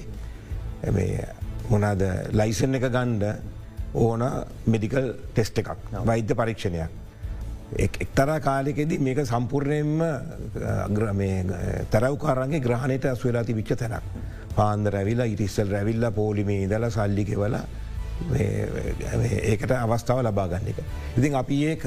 [1.70, 3.24] මොනාද ලයිසන් එක ගණ්ඩ
[3.94, 4.22] ඕන
[4.66, 5.70] මෙඩිකල් ටෙස්ට එකක්
[6.06, 6.90] වෛද්‍ය පරීක්ෂණයක්.
[7.78, 10.00] එක්තරා කාලෙකෙද මේක සම්පූර්ණයෙන්ම
[11.92, 14.04] තරවකාරන්ගේ ග්‍රහණයට අස් වෙලා තිවිච්ච තැනක්.
[14.56, 17.64] පාන්ද රැවිලා ඉටිස්සල් රැවිල්ල පෝලිමේ දල සල්ලිකෙවලා
[18.30, 20.80] ඒකට අවස්ථාව ලබාගන්න එක.
[21.18, 21.87] ඉතින් අපි ඒක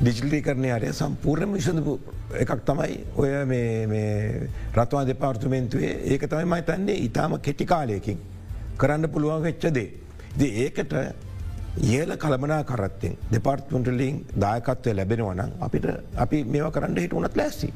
[0.00, 1.98] ඩිජිලි කරණය අරය සම්පූර්ණ විසඳපු
[2.42, 3.30] එකක් තමයි ඔය
[4.76, 8.18] රත්වා දෙපාර්තුමෙන්තුවේ ඒක තමයි මයි තන්නේ ඉතාම කෙටිකාලයකින්
[8.76, 9.88] කරන්න පුළුවන් වෙච්චදේ.
[10.36, 10.92] ද ඒකට
[11.96, 17.72] ඒල කළමනා කරත්තෙන් දෙපාර්ත්මටලින් දායකත්වය ලැබෙනවනම් අපිට අපි මේවා කරන්න හිට උනත් ලැස්සි.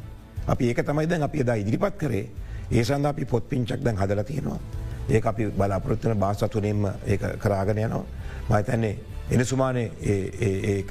[0.46, 2.26] අපි ඒක තමයි දැන් අපි එදා ඉදිරිපත් කරේ
[2.70, 4.61] ඒ සඳ අපි පොත් පිංචක් දැන් හදල තියෙනවා.
[5.11, 8.05] ඒ අපි බලාපොරොත්වන භාසතුනෙන්ම ඒ කරාගෙන යනවා.
[8.51, 8.94] මහිතන්නේ
[9.31, 9.87] එන සුමානේ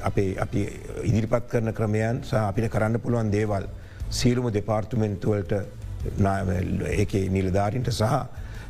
[0.03, 0.61] අපේ අපි
[1.03, 3.65] ඉදිරිපත් කරන ක්‍රමයන් සහ අපිට කරන්න පුළුවන් දේවල්
[4.11, 5.53] සීලුම දෙපාර්තුමෙන්තුවලට
[6.93, 8.13] ඒක නිලධාරින්ට සහ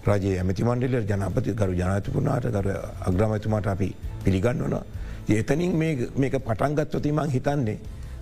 [0.07, 2.67] රජයේ ඇමති මණ්ඩල ජනපති ගරු ජනතපුනාට කර
[3.09, 3.89] අග්‍රමතුමාට අපි
[4.23, 4.83] පිළිගන්නවනවා.
[5.31, 5.73] එතනින්
[6.15, 7.77] මේක පටන්ගත්වතිමං හිතන්නේ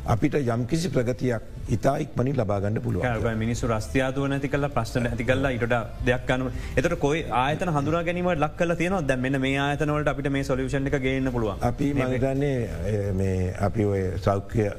[0.06, 5.66] අපිට යම්කිසි ප්‍රගතියක් ඉතායික් මනි ලබාගන්න පුළුව මිනිසු රස්තියාදුව නැති කල ප්‍රශ්න ඇති කල්ලා ඉට
[6.06, 10.30] දෙයක් කන්න එතට කොයි ආයතන හඳුර ගැනීම ලක් කල තියෙන දැ මෙන්න මේ ආයතනවලට අපිට
[10.30, 14.70] මේ සොලිෂන් එක ගේන්න පුළුව අපි මගතන්නේ අපි ඔය සෞඛ්‍ය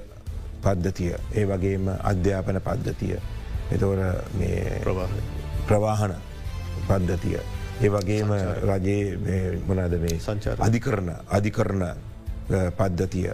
[0.62, 3.18] පද්ධතිය ඒ වගේම අධ්‍යාපන පද්ධතිය
[3.70, 4.00] එතවර
[5.66, 6.14] ප්‍රවාහන.
[6.88, 7.38] පද්ධතිය
[7.81, 8.31] ඒ වගේම
[8.64, 10.18] රජයේ මොනාද මේ
[10.59, 11.85] අධිකරන අධිකරන
[12.78, 13.28] පද්ධතිය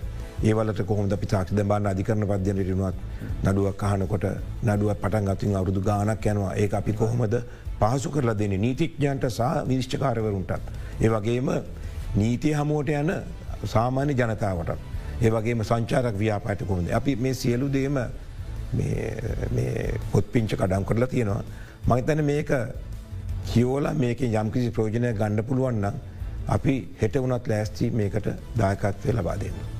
[0.44, 2.96] ඒවලට කොහොම පිතාක්ෂ බාන්න අධිකරන පද්‍යන රිනුවත්
[3.44, 4.24] නඩුවක් කහනකොට
[4.64, 7.34] නඩුව පටන් ගතින් අවුරුදු ගානක් යනවා ඒ අපි කොහොමද
[7.80, 10.62] පහසු කරලා දෙන නීතිඥන්ට සහ විනිශ්චකාරවරුන්ටත්.
[11.00, 11.48] ඒ වගේම
[12.16, 13.12] නීතිය හමෝට යන
[13.66, 14.78] සාමාන්‍ය ජනතාවටත්.
[15.20, 16.90] ඒ වගේම සංචාරක් ව්‍යාපාට කොමද.
[16.90, 17.98] අපි මේ සියලු දේම
[20.12, 21.42] පොත්පිංච කඩම් කරලා තියෙනවා.
[21.86, 22.50] මහිතන මේක
[23.44, 25.94] කියෝල මේක යම්කිසි ප්‍රෝජනය ගණ්ඩ පුළුවන්නම්
[26.48, 28.28] අපි හෙට වනත් ලෑස්ති මේකට
[28.58, 29.73] දායකත්වය ලබා දෙන්න.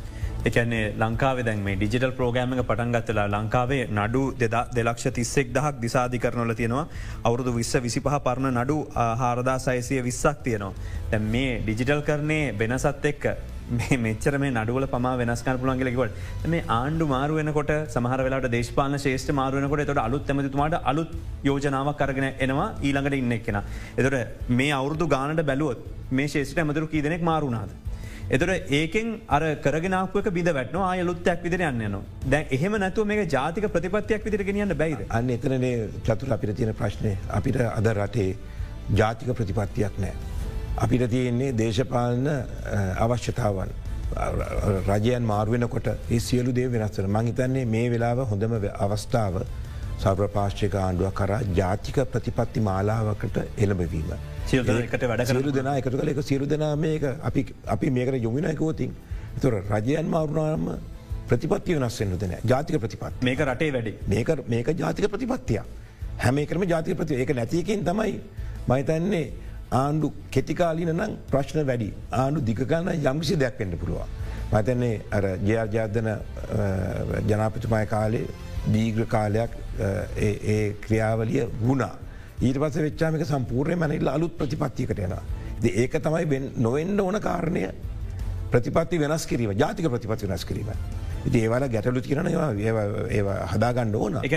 [0.45, 4.23] එකන්නේ ලංකාව දැන් මේ ඩිජිටල් ප්‍රෝගෑමක පටන්ගත්තලා ලංකාවේ නඩු
[4.75, 6.83] දෙලක්ෂ තිස්සෙක් දහක් දිසාධි කරනල තියෙනවා
[7.23, 8.77] අවුරුදු විස්ස විසිපහ පරණ නඩු
[9.21, 10.75] හාරදා සයිසිය විස්සක් තියෙනවා.
[11.11, 13.25] දැ මේ ඩිජිටල් කරන්නේ වෙනසත් එක්ක
[13.73, 19.87] මේ මෙච්චර මේ නඩුවල පමා වෙනස්කර පුළන්ගලෙකිවට මේ ආණ්ඩු මාරුවනකොට සමහර වෙලාට දේශපාන ශේෂ්ට මාරුවනකොට
[19.87, 23.59] තොට අලුත් ඇමතිතුමාට අලුත් යෝජනාවක් කරගෙන එනවා ඊළඟට ඉන්න එක්කෙන.
[23.97, 27.73] එතොට මේ අවුරදු ගානට බැලුවොත් මේ ශේෂට ඇමතුරු කී දෙනෙක් මාරුණාද.
[28.31, 34.25] එතොට ඒකෙන් අර කරගෙනාපක බිද වැටන ආයලුත්තයක් විදිර යන්න දැන් එහෙම නැතුව මේ ජාතික ප්‍රතිපත්තියක්
[34.25, 38.33] විදිර ගෙනියන්න බැයිද අන්න එතනනේ චතුර අපිට තියෙන ප්‍රශ්නය අපිට අද රටේ
[38.93, 40.13] ජාතික ප්‍රතිපත්තියක් නෑ.
[40.77, 42.29] අපිට තියෙන්නේ දේශපාලන
[42.99, 43.71] අවශ්‍යතාවන්.
[44.89, 49.41] රජයන් මාර්වෙනකොට ඒ සියලු දේ වෙනස්වන මංහිතන්නේ මේ වෙලාව හොඳම අවස්ථාව
[49.99, 54.11] සර්ප්‍රපාශ්චික ආණ්ඩුව කරා ජාතික ප්‍රතිපත්ති මාලාවකට එළඹවීම.
[54.47, 56.11] සියකට වැඩ සිරු දෙනා එකතු කළ.
[56.15, 57.05] එක සිරු දෙනා මේක
[57.75, 58.93] අපි මේකට යොමිනයකෝතින්
[59.43, 60.67] තුර රජයන් මාරුණාම
[61.29, 63.95] ප්‍රතිපත්ති වෙනස්සෙන්න්න දෙන ජාතික ප්‍රතිපත් මේක රටේ වැඩි.
[64.09, 65.63] මේක මේක ජාතික ප්‍රතිපත්තිය
[66.19, 68.13] හැම එකරම ජාතික ප්‍රති ඒක නැතියකින් තමයි
[68.69, 69.25] මහිතන්නේ
[69.73, 71.89] ආණ්ඩු කෙතිකාලීන නම් ප්‍රශ්න වැඩි.
[72.13, 74.09] ආණ්ඩු දිගගන්න යම්කිසි දෙයක් වෙන්න පුළුවන්.
[74.53, 76.09] මතන්නේ අර ජයාර්ජාදන
[77.31, 78.27] ජනාපතිමය කාලේ
[78.75, 79.53] දීග්‍ර කාලයක්
[80.29, 81.95] ඒ ක්‍රියාවලිය වුණා.
[82.43, 85.23] ඊට පස වෙච්චාමික සම්පූර්ණය මැනිල්ල අලුත් ප්‍රතිපත්තිකට යනවා.
[85.63, 87.65] ඒක තමයි නොවෙන්න ඕන කාරණය
[88.51, 90.71] ප්‍රතිපත්ති වෙනස් කිරීම ජාතික ප්‍රතිපති වෙනස් කිරීම.
[91.27, 94.35] ඉති ඒවල ගැටලු තිරන ඒ හදාගන්න ඕන එක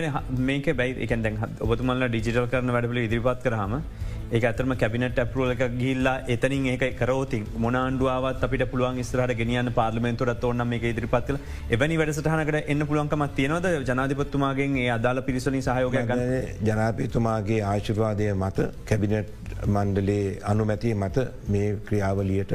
[0.50, 3.82] මේක බයි එක දැන් ඔබතුමල්ල ඩිජිටල් කරන වැඩපල ඉදිරිපත් කරහම
[4.30, 10.44] ඒ අතරම කැබිනට ඇපරුවල එක ගිල්ලා එතනින් ඒක කරෝතින් මොනාන්ඩුවත් අපිට පුළුවන් ස්රට ගෙනියන්න පාර්ලිමෙන්තුරත්
[10.44, 11.38] ඕන්න මේ ඉදිරිපත්ල
[11.76, 13.68] එවැනි වැඩසටහනකට එන්න පුළුවන්කමත් තියෙනවද?
[13.90, 15.96] ජනාධපත්තුමාගෙන් ඒ අදාල පිරිසලින් සහයෝග
[16.70, 19.32] ජනාපතුමාගේ ආශිර්වාදය මත කැබිනට්
[19.68, 22.54] මණ්ඩලේ අනුමැතිය මත මේ ක්‍රියාවලියට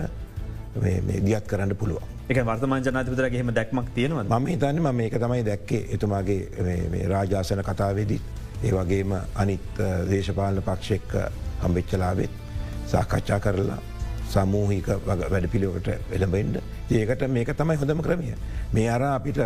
[1.26, 2.10] දියත් කරන්න පුළුවන්.
[2.28, 5.82] එක වර්තමාන ජනතපතර හෙම දැක්මක් තියෙනවා ම හිතන්න ම මේක තමයි දැක්කේ.
[5.96, 8.20] එතුමාගේ රාජාසන කතාවේදී.
[8.62, 9.80] ඒ වගේම අනිත්
[10.10, 11.16] දේශපාලන පක්ෂෙක්
[11.62, 12.30] හම්බෙච්චලාවෙත්
[12.92, 13.80] සාකච්ඡා කරලා
[14.32, 18.34] සමූහික වැඩ පිළිවට එළඹෙන්ඩ ඒකට මේක තමයි හොඳම ක්‍රමිය.
[18.72, 19.42] මේ අර අපිට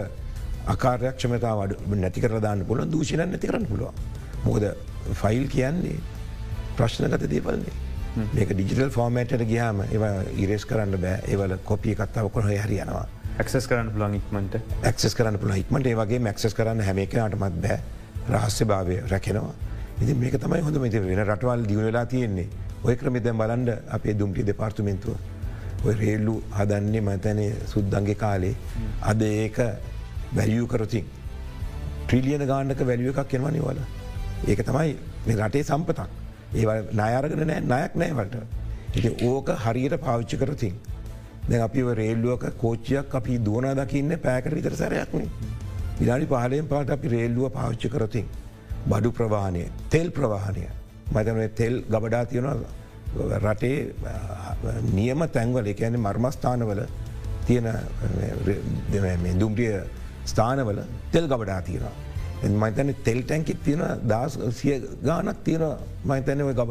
[0.66, 3.94] අකාරයක්ෂමතා වඩ නැති කරදාන්න පුළන් දූෂණ නැති කරන්න පුළුවන්.
[4.44, 4.64] මොකද
[5.22, 5.98] ෆයිල් කියන්නේ
[6.76, 7.76] ප්‍රශ්නගත දේපල්න්නේ.
[8.35, 10.05] මේක ඩිජිටල් ෆෝර්මේටට ගියාම ඒව
[10.38, 11.20] ඉරෙස් කරන්න බෑ.
[11.29, 13.07] ඒවල කොපිය කත්තාව කොහ හරියනවා
[13.38, 17.79] ක්සස් කරන්න පුළන් ඉක්මට ක්සස් කරන්න පුළ ඉක්මට ඒවගේ මක්සස් කරන්න හැමකනටමත් බෑ.
[18.33, 19.55] රහස්්‍ය භාවය රැකෙනවා
[20.00, 22.48] ඉති මේක තමයි හොඳ මති වෙන රටවල් දියුණලා තියෙන්නේ
[22.85, 28.54] ඔය ක්‍රමිත බලන්ඩ අපේ දුම්ටි දෙපාර්තුමෙන්තුව ඔය රේල්ලු හදන්නේ මතැනේ සුද්දන්ගේ කාලේ
[29.12, 29.59] අද ඒක
[30.37, 31.06] වැැලියූ කරතින්
[32.04, 33.82] ට්‍රිලියන ගාණ්ඩක වැලිය එකක් කෙනවනි වල
[34.46, 34.92] ඒක තමයි
[35.26, 38.37] මේ රටේ සම්පතක් ඒ නයාරගෙන නෑ නයක් නෑවට.
[38.94, 40.74] ඉති ඕක හරියට පාවිච්චි කරතින්.
[41.48, 45.28] දැ අපි රේල්ලුවක කෝච්චයක් අපි දුවනා දකින්න පෑකට විතර සැරයක්නේ.
[46.00, 48.26] විනාඩි පහලයෙන් පාට අපි රේල්ලුව පාවිච්චි කරතින්.
[48.88, 50.64] බඩු ප්‍රවාණය තෙල් ප්‍රවාහනය
[51.12, 52.57] මතන තෙල් ගබඩා තියෙනවා
[53.44, 53.94] රටේ
[54.94, 56.81] නියම තැන්වල එකැන මර්මස්ථානවල
[57.46, 57.68] තියෙන
[59.40, 59.72] දුම්ටිය
[60.27, 60.79] ස්ථානවල
[61.12, 61.94] තෙල් ගබඩා තියෙනවා.
[62.62, 65.64] මතන තෙල් ටැන්කිත් තියෙන දස් සිය ගානක් තියෙන
[66.05, 66.70] මතනව ගබ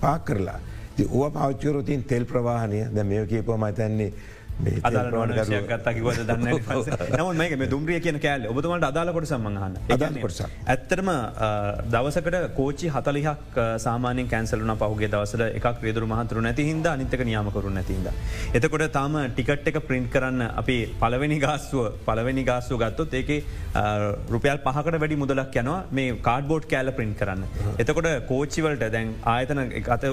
[0.00, 0.60] පාක් කරලා.
[1.10, 3.26] ඕ පෞච්චරතින් තෙල් ප්‍රවාහනය ද මේ
[4.62, 6.48] කියපව මතන්නේ අදාලගත්තාකිවද දන්න
[7.18, 9.74] නම මේ දුම්රිය කියන කෑල් ඔබතුමට අදාලකොට සම්මහන්න
[10.24, 10.40] කොටස
[10.74, 11.10] ඇත්තරම
[11.94, 18.08] දවසකට කෝචි හතලිහක් සාමානෙන් කැන්සලන පහුගේ දවසට එකක් වේදුර මහතුරු නැති හිද අනිතක නියාමකරු නැතිද.
[18.54, 23.30] එතකොට තාම ටිකට් එක ප්‍රින්ට් කරන්න අපි පලවෙනි ගාස්ුව පලවෙනි ගාස්සු ගත්තොත් ඒක
[24.34, 27.44] රුපියල් පහකට වැඩි මුදලක් යනවා මේ කාඩ්බෝඩ් කෑල ප්‍රින්ට් කරන්න.
[27.78, 29.62] එතකොට කෝච්චිවලට දැන් ආයතන
[29.96, 30.08] අත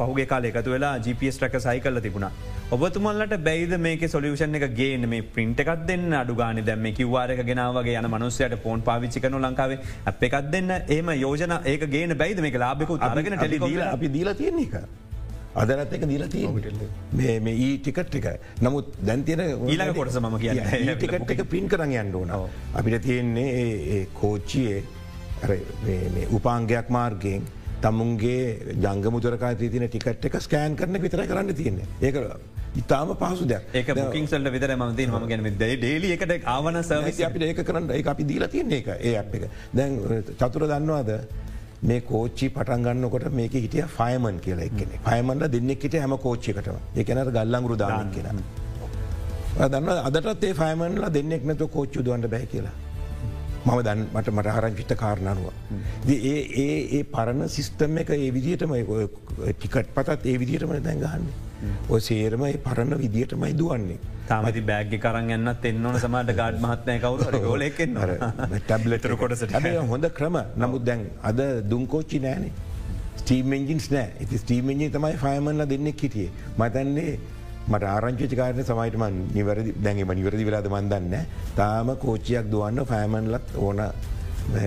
[0.00, 2.32] පහුගේ කාල එකතු වෙලා GPS ට්‍රක සයි කල්ල තිබුණා.
[2.70, 8.08] ඔබතුමල්ලට බැයිද මේක සොලියෂන් එක ගේන මේ පින්ට එකක් දෙන්න අඩුගාන දැම කිවවාරක ගෙනාවගේ යන
[8.14, 10.70] මනුස්සයට පෝන් පාවිච්චි කනු ලංකාවේ අප එකක් දෙන්න.
[10.88, 12.40] ඒම යෝජන ඒක ගේන බැයිද?
[12.40, 13.58] මේක ලාබෙකු අරගෙන ටෙලි
[13.94, 14.74] අපි දීලා තියෙන එක.
[15.54, 16.46] අදරත් එක දීලා තිය
[17.46, 18.28] මේ ඊ ටිකට් එක.
[18.62, 20.52] නමුත් දැන්තියන ඊලක කොටස ම කිය
[20.96, 22.30] ටිකට් එක පින් කරන්න යන්න ඕන.
[22.74, 24.82] අපිට තියෙන්නේ කෝච්චියේ
[26.38, 27.44] උපාංගයක් මාර්ගයෙන්
[27.84, 31.86] තමුන්ගේ ජංගමුදරකා තින ටිකට් එක ස්කෑන් කරන විතර කරන්න තියෙන්නේ.
[32.00, 32.16] ඒක
[32.74, 33.62] ඉතාම පහසු දෙයක්.
[33.74, 38.24] ඒක බකින්සල්ට විතර මති ම ගැන ඩේලි එකට ආවන සවිස අපිට ඒක කරන්න ඒ අපි
[38.24, 39.48] දීලා තියන්නේ එක ඒ අප එක.
[39.72, 39.98] දැන්
[40.38, 41.10] චතුර දන්නවාද?
[41.82, 47.32] මේ කෝච්චි පටන් ගන්නකොට මේක හිටිය ෆයමන් කියලා එක්කෙන ෆයමන්ල දෙන්නෙක් හිට හැම කෝච්චිකටම එකනට
[47.32, 48.40] ගල්ලංගුරු දාන කියෙන
[49.66, 49.88] දන්න.
[50.00, 52.74] අදටත් ඒ ෆයමන්ල දෙන්නෙක් නැතු කෝච්චු දුවන්ට බැ කියලා.
[53.64, 55.48] මම දන් මට මට හරංචිත කාරණනුව.
[56.08, 58.76] ඒ ඒ ඒ පරණ සිිස්ටම් එක ඒ විදිටම
[59.52, 61.51] ටිකට් පතත් ඒ විදිටම දැන්ගහන්නේ.
[61.88, 63.98] ඔය සේරම පරණ විදිටමයි දුවන්නේ.
[64.30, 67.98] තමති බෑග කරන්න එන්නත් එන්නවන සමට ගාඩ් මහත්නය කවරු ගෝලෙක්ෙන්
[68.52, 69.36] ටැබ්ලෙතර කොට
[69.92, 70.38] හොඳ ක්‍රම.
[70.62, 71.40] නමුත් දැන් අද
[71.72, 72.52] දුංකෝච්චි නෑනේ.
[73.20, 74.08] ස්ටීම් එන්ජින්ස් නෑ.
[74.20, 76.30] ඇති ස්ටීම් එජි තමයි ෆයමල්ල දෙන්නෙක් හිටියේ.
[76.58, 77.12] මතන්නේ
[77.68, 81.14] මට ආරංචිච කාරන සමයිටම නිවැරදි දැන්ගේම නිවරදි වෙලාද මන්දන්න
[81.58, 83.82] තාම කෝච්චියක් දුවන්න ෆෑමන්ලත් ඕන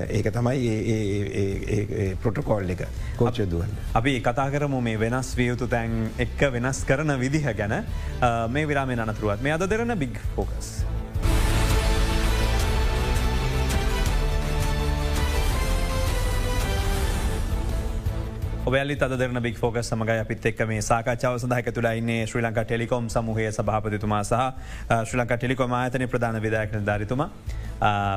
[0.09, 2.87] ඒක තමයි පොටකෝල් එක
[3.19, 3.71] කෝච්ච දුවන්.
[4.01, 7.77] අපි කතා කරමු මේ වෙනස් වියයුතු තැන් එක්ක වෙනස් කරන විදිහ ගැන
[8.49, 10.75] මේ විරාමේ අනතුරුවත් මේ අද දෙරන බිග් ෆෝකස්.
[18.65, 23.45] ඔබැලි අදරන බික් ෆෝක සමගයි අපිත් එක් මේ සාකච්ඡාව සඳහක තුළයින්නේ ශ්‍රී ලංකා ටෙලිකොම් සමහය
[23.57, 24.39] සභාපතිතුමා සහ
[24.89, 27.29] ශ්‍රී ලංකා ටෙලිකොම ආතන ප්‍රධාන විදායකන ධරිතුමා.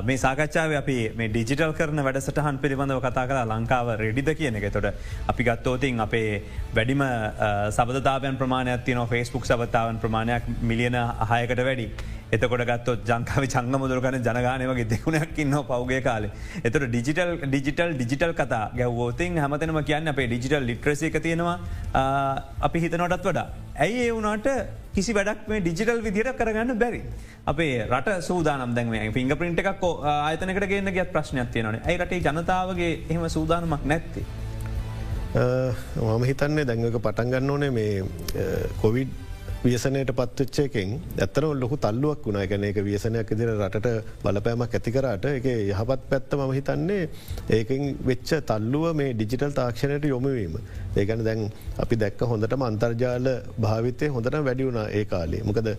[0.05, 4.73] මේ සාකච්ඡාව අපි මේ ඩිජිටල් කරන වැඩසටහන් පිළිබඳව කතා කලා ලංකාව රෙඩිද කියන එක.
[4.73, 4.95] තොට
[5.27, 6.43] අපි ගත්තෝතින් අපේ
[6.75, 7.03] වැඩිම
[7.71, 11.91] සබතාවන් ප්‍රමාණයක් තියන ෆස්බුක් සබතාවන් ප්‍රමාණයක් මිලියන අහයකට වැඩි.
[12.33, 16.33] එතකොට ගත්තොත් ජංකාව චංගමුදුරකන ජනගානය වගේ දෙකුණයක් ඉන්න පෞගේ කාලේ.
[16.67, 21.57] එතට ඩිජිටල් ඩිජිටල් ඩිජිටල් කතා ගැව්වෝතින් හැමතනම කියන්න අපේ ඩිජිටල් ලිට්‍රසික තියෙනවා
[22.67, 23.47] අපි හිතනොටත් වඩා.
[23.85, 24.49] ඇයි ඒ වුනාට
[24.95, 27.01] කිසි වැඩක් මේ ඩිජිටල් විදිහට කරගන්න බැරි.
[27.53, 32.93] අපේ රට සූදානම් දැම පිංග පින්ට එකක් ආයතනකට ගන්න ගත් ප්‍රශ්නයක් තියෙනවන ඇයි රටේ ජනතාවගේ
[33.09, 34.27] එහෙම සූදානමක් නැත්තේ.
[35.39, 38.05] මම හිතන්නේ දැඟක පටන්ගන්න ඕනේ මේ
[38.83, 39.11] කොවිඩ්
[39.59, 43.89] වියසනයට පත්වෙච්චයකෙන් ඇත්තන ලොකු තල්ලුවක් වුණා ගැන එක වියසනයක් දිර රට
[44.23, 47.09] බලපෑමක් ඇතිකරට එක යහපත් පැත්ත ම හිතන්නේ
[47.51, 50.55] ඒකින් වෙච්ච තල්ලුව මේ ඩිජිටල් තාක්ෂණයට යොමවීම.
[50.97, 51.43] ඒකන දැන්
[51.77, 53.27] අපි දැක්ක හොඳටම අන්තර්ජාල
[53.59, 55.73] භාවිතය හොඳට වැඩි වුණ ඒ කාලේ මොකද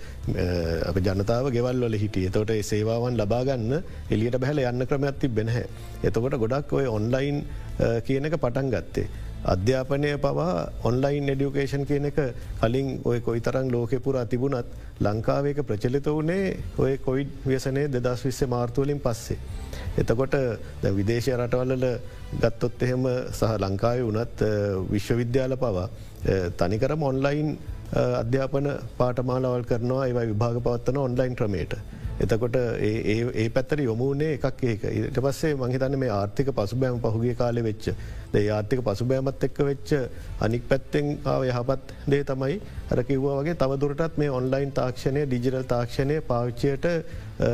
[0.90, 5.64] අප ජනතාව ගෙවල්වල හිටිය තොට සේවාවන් ලබාගන්න එලියට බැහල යන්න ක්‍රමයක් තිබෙනහැ.
[6.04, 7.42] එතකොට ගොඩක් ඔය ඔන්ලයින්
[8.06, 9.08] කියන එක පටන් ගත්තේ.
[9.46, 12.20] අධ්‍යාපනය පවා ඔන්ලයින් එඩියුකේෂන් කියන එක
[12.60, 14.68] කලින් ඔය කොයි තරං ලෝකෙ පුරා තිබුණත්
[15.00, 19.38] ලංකාවේක ප්‍රචලිත වනේ ඔය කොයිඩ් ව්‍යසනය දෙදස් විස්ස මාර්තුවලින් පස්සේ.
[19.98, 20.36] එතකොට
[20.92, 21.86] විදේශය රටවල්ල
[22.36, 24.40] ගත්තොත් එහෙම සහ ලංකාවේ වනත්
[24.92, 25.88] විශ්වවිද්‍යාල පවා
[26.58, 27.58] තනිකරම ඔන්ලයින්
[27.94, 31.74] අධ්‍යාපන පාටමාලවල් කරනවා ඒවයි විභාග පවත්වන ඔන්ලයින් ක්‍රමේට.
[32.20, 37.86] එතකොට ඒ පැත්තර යොමුණේ එකක් ඒක ඉට පස්සේ මහිතන්න මේ ආර්ථික පසුබෑම පහුගේ කාලෙ වෙච්ච
[38.30, 39.94] ද ආර්ථික පසුබෑමත් එක්ක වෙච්ච
[40.40, 46.20] අනික් පැත්තෙන් ආව යහපත් දේ තමයි අර කිව්වා වගේ තවදුරටත් මේ ඔන්ලයින් තාක්ෂණය ඩිජිටල් තාක්ෂණය
[46.24, 46.86] පාවිච්චයට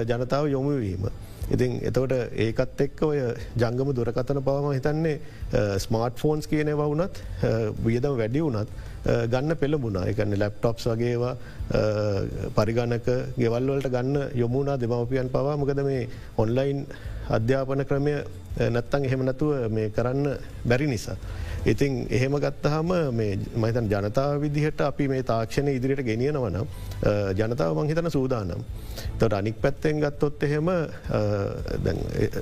[0.06, 1.06] ජනතාව යොමුවීම.
[1.48, 3.22] ඉතින් එතවට ඒකත් එක්ක ඔය
[3.56, 7.22] ජංගම දුරකතන පවම හිතන්නේ ස්මාර්ට් ෆෝන්ස් කියනව වුනත්
[7.84, 8.70] වියදම වැඩි වුනත්
[9.06, 11.34] ගන්න පෙළබුණා එකන්න ලැප්ටොප්ස් වගේවා
[12.58, 13.10] පරිගණක
[13.42, 15.58] ගෙවල්වලට ගන්න යොමුණනා දෙමවපියන් පවා.
[15.58, 16.80] මොකද මේ ඔන්ලයින්
[17.30, 18.14] අධ්‍යාපන ක්‍රමය
[18.70, 21.18] නැත්තං එහෙම නැතුව මේ කරන්න බැරි නිසා.
[21.66, 26.58] ඉතින් එහෙම ගත්තහම මේ මහිතන් ජනතාව විදිහට අපි මේ තාක්ෂණය ඉදිරියට ගෙනියනවන
[27.40, 28.62] ජනතාව මංහිතන සූදානම්.
[29.20, 30.70] තොට අනික් පැත්තෙන් ගත්තොත් එහෙම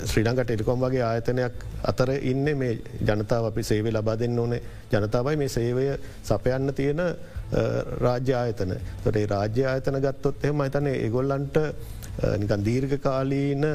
[0.06, 5.38] ශ්‍රී ලංක ටෙලිකොම් වගේ ආයතනයක් අතර ඉන්න මේ ජනතාව අපි සේවේ ලබා දෙන්න ඕනේ ජනතාවයි
[5.38, 5.88] මේ සේවය
[6.24, 7.02] සපයන්න තියෙන
[8.06, 11.58] රාජ්‍ය ආයතන තොටේ රාජ්‍ය ආයතන ගත්තොත් එහෙම අතන ඒගොල්ලන්ට
[12.40, 13.66] නිකන් දීර්ඝ කාලීන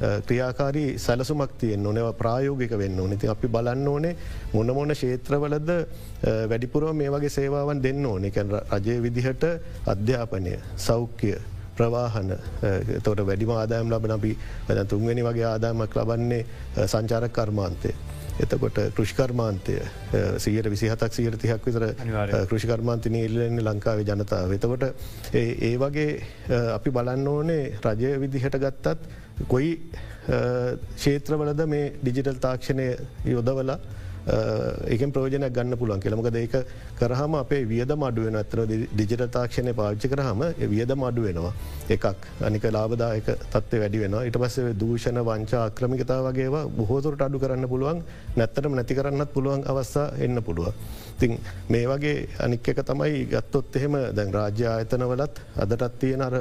[0.00, 4.16] ක්‍රියාකාරී සැලසුමක් තියෙන් නොනව ප්‍රායෝගික වෙන්න නති අපි බලන්න ඕනේ
[4.52, 5.70] මොන මොන ශේත්‍රවලද
[6.48, 9.46] වැඩිපුරුව මේ වගේ සේවාවන් දෙන්න ඕනෙ කැන රජය විදිහට
[9.86, 11.32] අධ්‍යාපනය සෞඛ්‍ය
[11.76, 12.30] ප්‍රවාහන
[13.02, 14.32] තොට වැඩිම ආදායම් ලබන අපි
[14.68, 16.42] වැ තුන්වැනි වගේ ආදායමක් ලබන්නේ
[16.86, 17.92] සංචාරක කර්මාන්තය.
[18.38, 19.76] එතකොට කෘෂිකර්මාන්තය
[20.38, 21.86] සියට විසිහතක් සියට තිහක් විතර
[22.46, 24.52] කෘෂිකර්මාන්තනය ඉල්ලන්නේ ලංකාවේ ජනතාව.
[24.52, 24.84] එතකොට
[25.34, 26.10] ඒ වගේ
[26.74, 29.70] අපි බලන්න ඕනේ රජය විදිහට ගත්තත් කොයි
[30.96, 32.88] ක්ෂේත්‍රවලද මේ ඩිජිටල් තාක්ෂණය
[33.34, 33.78] යොදවලා
[34.92, 36.54] ඒක ප්‍රෝජනයක් ගන්න පුළුවන් කෙළමක ඒක
[36.98, 40.42] කරහම අපේ වියද මඩුවෙන අතර ඩිජිට තාක්ෂණය පාච්චි කරහම
[40.74, 41.52] වියද මඩු වෙනවා.
[41.88, 42.04] එකක්
[42.48, 46.48] අනික ලාබදායක තත්ව වැඩි වෙන ඉට පස්සේ දූෂණ වංචා අක්‍රමිකතා වගේ
[46.78, 48.02] බොහෝතුරට අඩු කරන්න පුළුවන්.
[48.36, 50.74] නැත්තරම නැති කරන්නත් පුළුවන් අවස්සා එන්න පුළුව.
[51.18, 56.34] තින් මේ වගේ අනික් එක තමයි ගත්තොත් එහෙම දැන් රාජ්‍ය ආයතනවලත් අදටත් තියෙන අර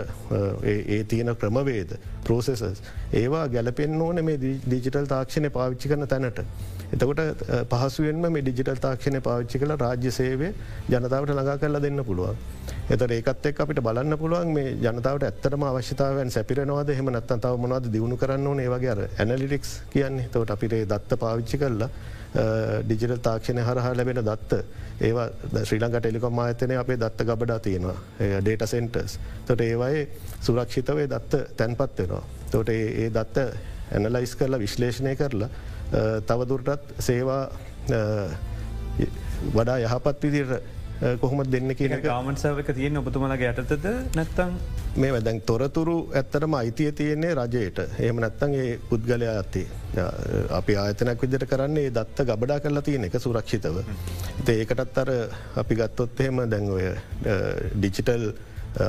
[0.66, 2.82] ඒ තියෙන ක්‍රමවේද ප්‍රෝසෙසස්
[3.14, 6.42] ඒවා ගැලපෙන් ඕන මේ ඩිජිටල් තාක්ෂණය පාවිච්චි කරන තැනට.
[6.94, 7.22] එතකොට
[7.72, 10.52] පහසුවෙන්ම මේ ඩිජිටල් තාක්ෂණය පාවිච්චි කළ රාජ්‍ය සේවේ
[10.90, 12.38] ජනතාවට ළඟා කරලා දෙන්න පුළුවන්.
[12.90, 16.92] එත ඒකත් එක් අපිට බලන්න පුළුවන් මේ ජනතාවට ඇත්තටම අවශ්‍යතාවන් සැපිරනවාද?
[16.92, 18.60] හෙම නත්තන් තව මොනවද දියුණු කරන්න ඕන?
[18.60, 20.30] ඒවගේ අර ඇනලිටික්ස් කියන්නේ.
[20.30, 21.90] තවට අපිට දත්ත පාවිච්චි කරලා
[22.36, 24.64] ඩිජිටල් තාක්ෂණය හරහා ලැබෙන දත්ත.
[25.02, 25.28] ඒවා
[25.64, 27.98] ශ්‍රී ලංක ටෙලිකොම් ආයතනය අපේ දත්ත ගබඩා තියෙනවා.
[28.42, 30.08] ඩේට සෙන්ටර්ස් තොට ඒවයේ
[30.42, 32.24] සුරක්ෂිතවේ දත්ත තැන්පත් වෙනවා.
[32.52, 33.38] තොට ඒ දත්ත
[33.92, 35.50] ඇනලයිස් කරලා විශ්ලේෂණය කරලා
[36.28, 37.44] තවදුරටත් සේවා
[39.56, 40.50] වඩා යහපත් විදිර
[41.22, 43.86] කොහොම දෙන්න කියන ගමන්සාවක තියෙන ඔබතුමලගේ යටතද
[44.18, 44.54] නැත්තං
[45.02, 47.80] මේ වැදැන් තොරතුරු ඇත්තරම අයිතිය තියෙන්නේ රජයට.
[48.06, 49.68] එහම නැත්තන් ඒ පුද්ගලයා ඇත්තේ.
[50.60, 53.78] අපි ආයතනක් විදිට කරන්නේ දත්ත ගබඩා කරලා තියෙන එක සුරක්ෂිතව.
[54.56, 55.12] ඒකටත් අර
[55.64, 56.88] අපි ගත්තොත් එහෙම දැන්ඔය
[57.76, 58.26] ඩිචිටල්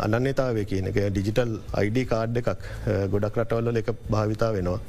[0.07, 1.53] අනන්‍යතාව කියන එක ඩිජිටල්
[1.83, 2.65] අයිඩ කාඩ් එකක්
[3.13, 4.81] ගොඩක් රටවල්ල එක භාවිතා වෙනවා.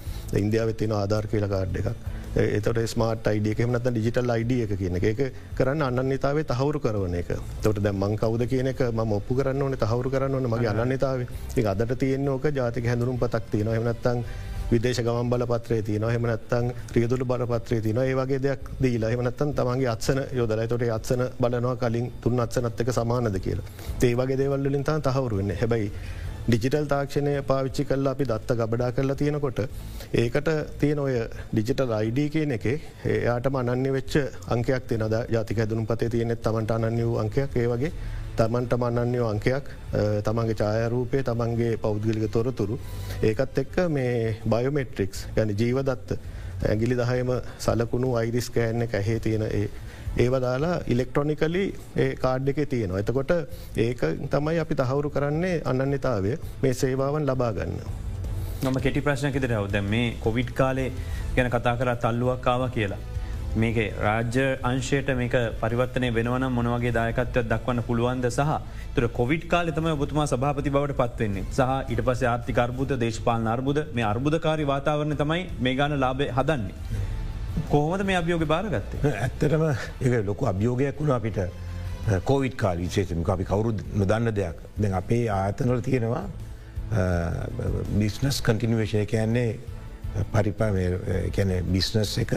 [0.43, 5.33] ඉන්දියාව තින ආධාර කියල කාඩ් එකක් එතට ස්මාට අයිඩිය එමනත් ඩිජිටල් අයිඩිය එක කියන එක.
[5.55, 7.33] කරන්න අන්නතාවේ තහවුරු කරන එක.
[7.61, 11.25] තොට දැම්මං කවද කියන එක ම ඔප්පු කරන්න ඕන තහවුරු කරන්න ඕන මගේ අන්නතාව
[11.65, 14.23] අදට තියෙන් ඕක ජාතික හැඳුරුම් පතක් තියන එමනත්තන්
[14.69, 19.89] විදේශ ගමන් බල පත්‍රේ තියන හෙමනත්තන් ්‍රියදුල බල පත්‍රේ තින ඒවගේ දෙයක් දීලා එමනත්තන් තමන්ගේ
[19.89, 20.61] අත්සන යොදල.
[20.67, 23.65] තොට අත්සන බලනවා කලින් තුන් අත්සනත්තක සමානද කියලා.
[24.03, 25.91] ඒවගේ දේවල්ලින් තහවරුවෙන්න හැබයි
[26.49, 29.59] ඩිජිටල් තාක්ෂණය පාවිච්චි කල්ලා අපි දත්ත ගබඩා කරලා තියෙනකොට
[30.21, 30.47] ඒකට
[30.81, 31.11] තියෙන ඔය
[31.51, 32.65] ඩිජිටල් අයිඩ කියන එක
[33.07, 34.15] එයාට අනන්‍ය වෙච්ච
[34.55, 37.53] අංකයක් තිනද ජාතික හැදුණු පතේ තියෙනෙත් තමන්ට අනන්‍ය වූ අංකයක්.
[37.55, 37.91] ඒ වගේ
[38.37, 39.69] තමන්ට මන්නන්‍යෝ අංකයක්
[40.25, 42.79] තමන්ගේ ඡායරූපය තමන්ගේ පෞද්ගලික තොරතුරු.
[43.23, 46.17] ඒකත් එක්ක මේ බයෝමෙට්‍රික්ස් ගැන ජීවදත්ත
[46.65, 47.29] ඇගිලි දහයම
[47.59, 49.67] සලකුණු අයිරිස් කෑන්න එක ඇහේ තියෙන ඒ
[50.23, 51.63] ඒව දාලා ඉලෙක්ට්‍රොනිකලි
[52.03, 53.03] ඒ කාඩ් එක තියෙනවා.
[53.03, 53.31] එතකොට
[53.85, 54.01] ඒක
[54.33, 57.77] තමයි අපි තහවුරු කරන්නේ අනන්‍යතාවය මේ සේවාවන් ලබාගන්න.
[58.63, 60.89] නොම කෙටි ප්‍රශ්නකිද රවද මේ කොවිඩ් කාලේ
[61.35, 63.01] ගැන කතා කර තල්ලුවක් කාව කියලා.
[63.55, 68.57] මේක රාජ්‍ය අංශයට මේක පරිවර්තනය වෙනවන මොනවගේ දායකත්ව දක්වන්න පුළුවන්ද සහ
[68.95, 73.79] තුර කොවිඩ් කාල තම බතුමා සභාපති බවට පත්වවෙන්නේ සහ ඉට පස ආර්ථික අර්බුද දේශපාලන අර්බුද
[73.95, 76.75] මේ අර්බුදකාරි වාතාවරණ තමයි මේ ගාන ලාබේ හදන්නේ.
[77.69, 79.15] කොහොමද මේ අභියෝග බාරගත්තේ.
[79.15, 79.65] ඇත්තටම
[80.01, 81.39] ඒ ලොකු අභියෝගයක් වුණ අපිට
[82.23, 86.25] කෝවිඩ් කාල විශේෂම අපි කවුරු නොදන්න දෙයක් දැ අපේ ආතනල තියෙනවා
[87.95, 89.59] බිස්නස් කන්ටිනිවේශය කියන්නේ
[90.31, 90.71] පරිපා
[91.31, 92.33] කැන බිස්නස් එක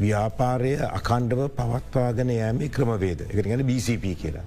[0.00, 4.44] ව්‍යාපාරය අකණ්ඩව පවත්වාගෙන යෑමේ ක්‍රමවේද එක ගැන BCP කියලා.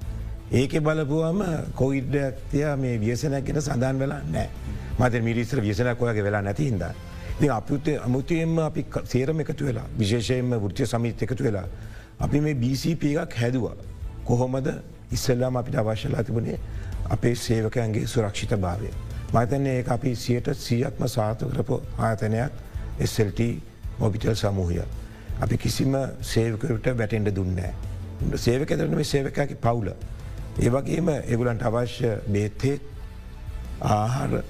[0.51, 1.41] ඒක බලපුුවම
[1.75, 4.49] කොයිඩ්ඩක්තිය මේ වියසනක් ගෙන සඳන් වෙලා නෑ
[4.99, 6.83] මත මිරිස්ත්‍ර වියසනක් ඔයගේ වෙලා නැති හිද.
[7.37, 11.67] ඉති අපිත අමුතියෙන්ම අපි සේරම එකතු වෙලා විශේෂයෙන්ම වෘතිය සමිත් එකතු වෙලා.
[12.19, 13.75] අපි මේ BCP එකක් හැදවා.
[14.25, 14.67] කොහොමද
[15.11, 16.59] ඉස්සල්ලාම අපිට අවශ්‍යලා තිබුණේ
[17.09, 18.89] අපේ සේවකයන්ගේ සුරක්ෂිත භාවය.
[19.33, 22.51] මතන්නේ ඒ අපි සියට සියත්ම සාතු කරපු ආතනයක්
[23.01, 23.41] SLT
[23.99, 24.83] මොබිටල් සමූහය.
[25.41, 27.73] අපි කිසිම සේවකට වැටෙන්ට දුන්නෑ.
[28.37, 29.91] සේවක කරන මේ සේවකකි පවුල.
[30.57, 32.79] ඒවගේම එගුලන්ට අවශ්‍ය බේත්තේ
[33.83, 34.43] ආහාර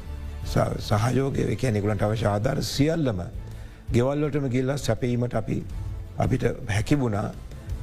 [0.46, 3.20] සහයෝගය කැනෙකුලන්ට අවශ්‍ය ආධාර සියල්ලම
[3.91, 5.58] ගෙවල්ලටම ගිල්ලා සැපීමට අපි
[6.18, 7.28] අපිට හැකිබුණා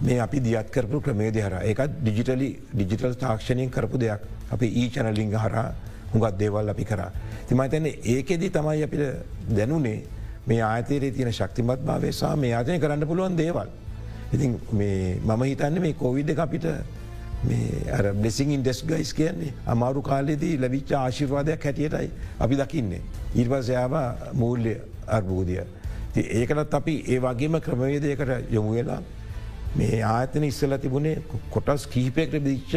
[0.03, 5.35] මේ අපි දියත් කරපු ක්‍රමේද හර එකත් ඩිජිටලි ඩිජිටල් තාක්ෂණයෙන් කරපු දෙයක් අපි ඊ චනලිංග
[5.35, 5.69] හරා
[6.13, 7.11] හුඟත් දේවල් අපි කරා.
[7.49, 9.05] තිමයිතන්නේ ඒකෙදී තමයි අපිට
[9.51, 9.99] දැනුනේ
[10.47, 13.69] මේ ආතේරේ තියෙන ශක්තිමත් භාවය සහ මේ ආතනය කරන්න පුළුවන් දේවල්.
[14.35, 16.67] ඉතින් මම හිතන්න මේ කෝවිඩ් අපිට
[18.22, 23.01] බෙසිං ඉන්ඩෙස් ගයිස් කියන්නේ අමාරු කාලෙදී ලැවිච්ච ආශිර්වාදයක් හැටියටයි අපි දකින්නේ.
[23.34, 23.95] ඉර්වසයාව
[24.34, 24.76] මූල්‍ය
[25.09, 25.64] අර්බූදිය.
[26.16, 29.01] ඒකටත් අපි ඒ වගේම ක්‍රමවේදයකට යොමු වෙලා
[29.76, 32.72] මේ ආතන ඉස්සල තිබුණේ කොටස් කීපයකට දිච්ච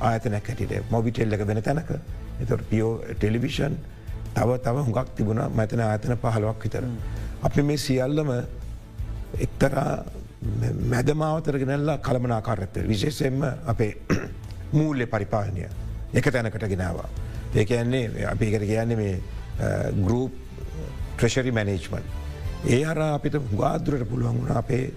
[0.00, 1.90] ආතනැක් හැටිට මොබිටෙල්ලක වෙන තැනක
[2.40, 3.76] එතට පියෝ ටෙලිවිෂන්
[4.34, 6.84] තව තව හුඟක් තිබුණ මැතන ආතන පහලවක් විතර.
[7.42, 8.32] අපි මේ සියල්ලම
[9.38, 10.04] එක්තරා
[10.90, 13.92] මැදමාවතරගෙනල්ලා කළමනාකාරත්ත විශේෂෙන්ම අපේ
[14.72, 15.68] මූල්‍ය පරිපාලනය
[16.14, 17.08] එක තැනකට ගෙනවා.
[17.54, 19.20] ඒක යන්නේ අපි කර කියන්නේ මේ
[19.98, 20.32] ගරුප්
[21.16, 22.02] ට්‍රෙෂරි මැනේජ්මන්.
[22.66, 24.92] ඒ හර අපිට ගාදුරට පුළුවන් වුණ අපේ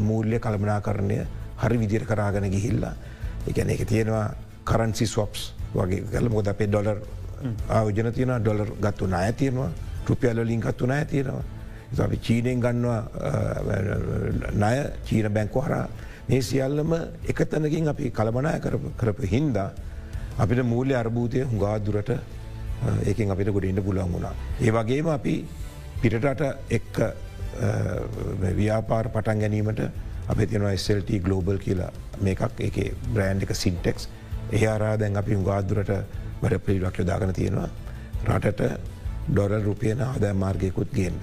[0.00, 1.18] මූල්‍ය කළමනා කරණය
[1.56, 2.94] හරි විදිර කරාගෙන ගිහිල්ලා.
[3.48, 7.00] එකන එක තියෙනවා කරන්සි ස්වප්ස් වගේ කල මොද අපේ ඩොලර්
[7.70, 9.70] ආයෝජන තියන ඩොලර් ගත්තු නය තියෙනවා
[10.08, 11.44] රුපියල්ලින් ගත්තු නය තියෙනවා.
[11.98, 13.00] අපි චීනයෙන් ගන්නවා
[14.54, 15.88] ණය චීන බැංකු හරා
[16.28, 18.54] මේ සියල්ලම එකතනකින් අපි කළමනය
[18.96, 19.68] කරපු හින්දා
[20.38, 22.10] අපිට මූල්‍ය අර්භූතය හුඟාදුරට
[23.04, 24.34] ඒකින් අපිට ගොඩින්ට පුලන් වුණා.
[24.60, 25.34] ඒ වගේම අපි
[26.02, 26.96] පිටට එක්ක
[28.56, 29.80] ව්‍යාපාර පටන් ගැනීමට
[30.28, 32.76] අප තියනවා SLT ගලෝබල් කියලා මේකක් එක
[33.12, 34.08] බ්‍රෑන්් එක සින්ටෙක්ස්
[34.52, 35.92] ඒ අරා දැන් අපි හුඟාදුරට
[36.42, 37.68] වැඩ පිළිලක් යොදාගන තියෙනවා
[38.26, 38.80] රටට
[39.28, 41.22] ඩොර රුපියන ආදෑ මාර්ගයකුත් ගේන්ද.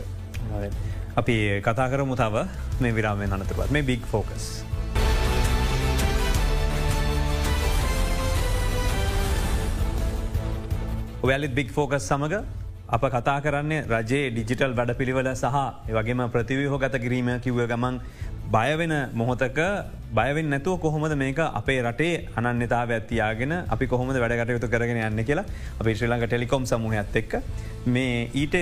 [1.22, 1.36] අපි
[1.68, 2.36] කතා කරමු තව
[2.82, 4.47] මේ විරාමය අනතුරත් මේ බික් ෆෝකස්.
[11.24, 12.43] ඔවැලිත් බික් ෆෝකස් සමඟ
[12.95, 15.58] අප කතා කරන්නේ රජයේ ඩිජිටල් වැඩ පිළිවල සහ
[15.97, 17.99] වගේම ප්‍රතිවහෝ ගත කිරීම කිව්ව ගමන්
[18.56, 19.60] බයවෙන මොහොතක
[20.18, 25.45] බයවෙන් නැතුව කොහොමද මේක අපේ රටේ අනන්‍යතාව ඇතියාගෙන අපි කොහොමද වැඩකටයුතු කරගෙන යන්න කියලා
[25.80, 27.34] අපේ ශ්‍රී ලංඟ ටෙලිකොම් සමහත් එක්ක.
[27.93, 28.56] මේ ඊට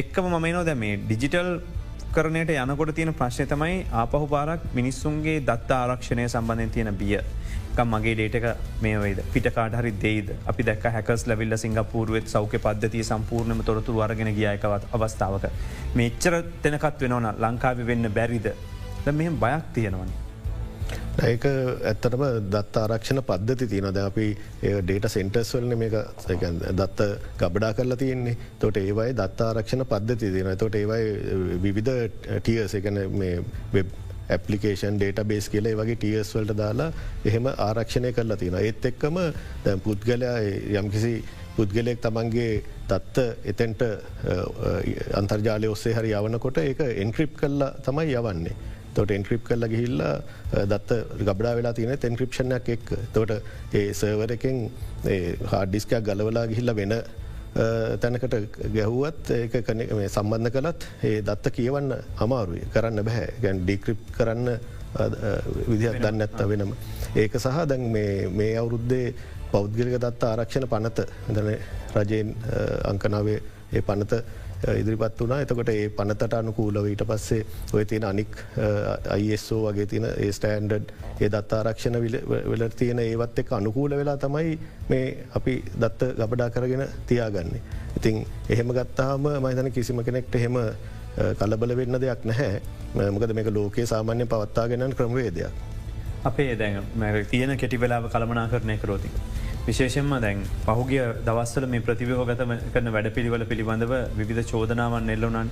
[0.00, 1.48] එක්කම මම නොද මේ ඩිජිටල්
[2.16, 7.18] කරනයට යනකොට තියෙන ප්‍රශ්නය තමයි ආපහු පාරක් මිනිස්සුන්ගේ දත්ත ආරක්ෂණය සම්බන්ධය තියෙන බිය.
[7.90, 8.46] මගේ ඩේටක
[8.84, 14.32] මේ වේද පිටකාට හරි දේද අපි දැක් හැකස් ලවිල්ල සිංගපූරුවත් සෞඛ්‍ය පද්ධතිය සම්පූර්ණම තොරතුර අරගෙන
[14.40, 15.44] ගියයකවත් අවස්ථාවක.
[15.94, 18.52] මෙච්චර තැනකත් වෙනවන ලංකාවි වෙන්න බැරිද
[19.04, 20.12] ද මෙහම බයක් තියෙනවන.
[21.22, 24.28] ඒක ඇත්තටම දත් ආරක්ෂණ පද්ධති තියනද අපි
[24.82, 25.96] ඩේට සෙන්ටර්ස් වලන මේක
[26.72, 28.36] දත්ත ගබඩා කරලා තියෙන්නේ.
[28.58, 31.92] තොට ඒවයි දත් ආරක්ෂණ පද්ධති තියෙන තොට ඒවයි විවිධ
[32.38, 33.02] ටියස එකන
[33.72, 33.92] වෙබ්
[34.30, 36.90] ඇපලිකේෂන් ඩේට බේස් කියල වගේ ටියස් වලට දාලා
[37.24, 39.18] එහෙම ආරක්ෂණය කරලා තියෙන ඒත් එක්කම
[39.64, 40.36] දැම් පුද්ගලයා
[40.80, 41.14] යම්කිසි
[41.56, 42.52] පුද්ගලයෙක් තමන්ගේ
[42.88, 43.82] දත්ත එතැන්ට
[45.20, 48.54] අන්තර්ජාලය ඔස්සේ හරි යවනකොට ඒක එන්ක්‍රිප් කල්ලා තමයි යවන්නේ.
[48.96, 50.14] තොට එන්ක්‍රිප් කරලා ගිහිල්ලා
[50.72, 53.32] දත්ත ගබඩා වෙලා තියෙන තැන්ක්‍රපෂණයක් එක් තොට
[53.72, 54.58] ඒ සර්වර එකෙන්
[55.52, 56.94] හාඩිස්කයක් ගලවලා ගිහිල්ල වෙන
[58.02, 58.36] තැනකට
[58.76, 59.56] ගැහුවත් ඒක
[60.08, 62.62] සම්බන්ධ කළත් ඒ දත්ත කියවන්න අමාරුයි.
[62.74, 64.48] කරන්න බැහැ ගැන් ඩික්‍රිප් කරන්න
[65.68, 66.72] විදිහක් දන්න ඇත්ත වෙනම.
[67.16, 69.14] ඒක සහ දැන් මේ අවුරුද්දේ
[69.52, 71.50] පෞද්ගලික දත්ත ආරක්ෂණ පනත දන
[71.96, 72.34] රජයෙන්
[72.92, 73.40] අංකනාවේ
[73.72, 74.22] ඒ පනත
[74.70, 78.36] ඉදිරිපත් වුණා එතකොට ඒ පනතට අනුකූලව ඊට පස්සේ ඔය තියෙන අනික්
[79.10, 81.98] අයිස්ෝ වගේ තියෙන ඒ ස්ටෑන්ඩඩ් ඒ දත් ආරක්ෂණ
[82.52, 84.54] වෙල තියෙන ඒවත් එක් අනුකූල වෙලා තමයි
[84.88, 87.62] මේ අපි දත්ත ගබඩා කරගෙන තියාගන්නේ.
[87.96, 90.62] ඉතින් එහෙම ගත්තාම මහිතන කිසිම කෙනෙක්ට එහෙම
[91.38, 95.50] කලබල වෙන්න දෙයක් නැහැ මොකද මේක ලෝකයේ සාමාන්‍ය පවත්තාගෙනන් ක්‍රමවේදයක්.
[96.24, 96.82] අපේ දැන්
[97.30, 99.14] තියෙන කෙටි වෙලාව කළමනා කරණය කරෝතික.
[99.66, 105.50] විශේෂෙන්ම දැන් පහුගිය දවස්සල මේ ප්‍රතිවහෝගතම කරන වැඩ පිළිවල පිළිබඳව විධ චෝදනාවන් එල්ලුනන්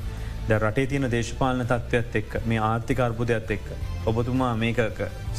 [0.48, 3.68] ද රටේ තියෙන දේශපාලන තත්ත්වත් එක් මේ ආර්ථික අර්බුදයක්ත් එක්ක.
[4.06, 4.80] ඔබතුමා මේක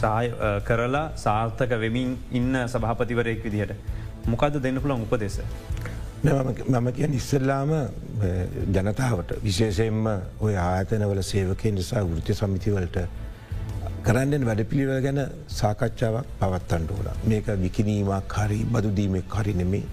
[0.01, 0.29] සහය
[0.67, 3.75] කරලා සාර්ථක වෙමින් ඉන්න සභහපතිවරයෙක් විදිහට.
[4.27, 5.39] මොකද දෙන්න පුළන් උපදෙස.
[6.23, 7.73] මම කිය ඉස්සල්ලාම
[8.71, 10.07] ජනතාවට විශේෂයෙන්ම
[10.39, 12.97] ඔය ආතනවල සේවකය නිසා වෘති සමිතිවලට
[14.05, 15.19] කරන්නෙන් වැඩ පිළිවල ගැන
[15.59, 19.85] සාකච්ඡාවක් පවත්තන්ට ඕන මේක විකිනීමක් හරි බදුදීමක් හරි නෙමේ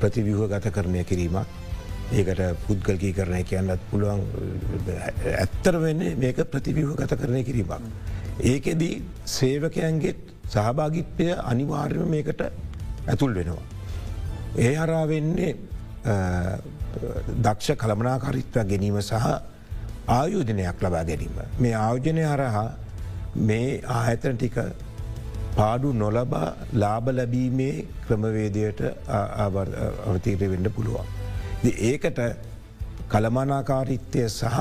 [0.00, 1.66] ප්‍රතිවිහ ගත කරණය කිරීමක්
[2.10, 4.22] ඒකට පුද්ගල්කී කරණය කියන්නත් පුළුවන්
[5.36, 7.82] ඇත්තර වෙන්නේ මේක ප්‍රතිවිහ ගත කරණය කිරීමක්.
[8.40, 10.18] ඒකෙදී සේවකයන්ගේත්
[10.48, 12.40] සහභාගිත්වය අනිවාර්යම මේකට
[13.06, 13.62] ඇතුල් වෙනවා.
[14.56, 15.52] ඒ හරා වෙන්නේ
[17.44, 19.12] දක්ෂ කළමනාකාරිත්ව ගැනීම සහ
[20.08, 21.36] ආයෝජනයක් ලබා ගැනීම.
[21.60, 22.68] මේ ආයෝජනය හරහා
[23.46, 24.56] මේ ආයතන ටික
[25.56, 28.80] පාඩු නොලබා ලාබ ලැබීමේ ක්‍රමවේදයට
[30.06, 31.06] අවතීරය වෙන්න පුළුවන්.
[31.88, 32.20] ඒකට
[33.08, 34.58] කළමනාකාරිත්වය සහ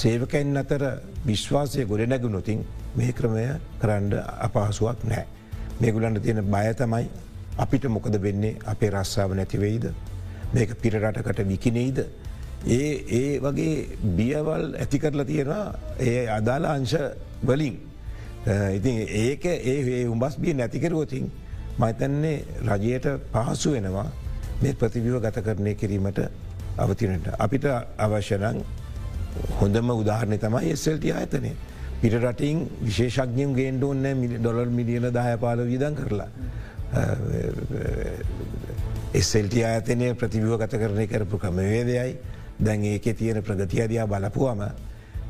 [0.00, 0.82] සේවකැන් අතර
[1.26, 2.64] විශ්වාසය ගොඩනැගුණොතින්
[2.96, 3.44] මේ ක්‍රමය
[3.80, 4.12] කරන්න
[4.46, 5.26] අපහසුවක් නෑ.
[5.80, 7.06] මේගුලන්ට තියෙන බය තමයි
[7.58, 9.86] අපිට මොකද වෙන්නේ අපේ රස්සාාව නැතිවෙයිද.
[10.54, 11.98] මේක පිරටකට විකිනෙයිද.
[12.66, 13.86] ඒ ඒ වගේ
[14.16, 16.94] බියවල් ඇති කරලා තියෙනවා ඒ අදාළ අංශ
[17.42, 17.76] වලින්.
[18.72, 21.30] ඉතින් ඒක ඒ උඹස් බිය නැතිකරවතින්
[21.78, 24.06] මතන්නේ රජයට පහසු වෙනවා
[24.62, 26.18] මේ ප්‍රතිවිව ගත කරණය කිරීමට
[26.78, 27.26] අවතිනට.
[27.38, 27.64] අපිට
[27.98, 28.64] අවශ්‍යනං
[29.58, 31.52] හොඳම උදාහරණය තමයි එස්සල්ට ආයතනය.
[32.00, 34.06] පිට රටින් විශේෂඥම් ගේන්ඩ ඔන්න
[34.38, 36.28] ඩොලර් මිලියන දායපාල විදන් කරලා.
[39.14, 42.14] එස්සල්ට ආයතනය ප්‍රතිවිව ගත කරණය කරපු ක්‍රමවේදයයි
[42.58, 44.62] දැන් ඒක තියෙන ප්‍රගතියදයා බලපුවම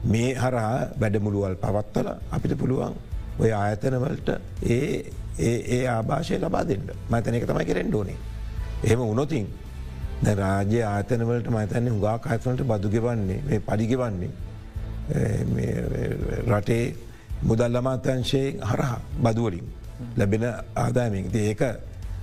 [0.04, 2.94] මේ හරහා වැඩමුළුවල් පවත්වල අපිට පුළුවන්
[3.38, 4.28] ඔය ආයතනවලට
[4.68, 5.10] ඒ
[5.40, 8.16] ඒ ආභාෂය ලබා දෙන්න මතන එක තමයි කෙරෙන්ඩ ඕනේ.
[8.84, 9.46] එහෙම උනොතින්
[10.32, 14.30] රාජ්‍ය ආතනවලට මතන්නේ හුගා කායතනට බදුගෙවන්නේ මේ පඩිගෙවන්නේ
[16.48, 16.84] රටේ
[17.42, 19.66] මුදල් අමාත්‍යංශයෙන් හරහා බදුවලින්
[20.16, 20.44] ලැබෙන
[20.76, 21.62] ආදායමෙන් ඒක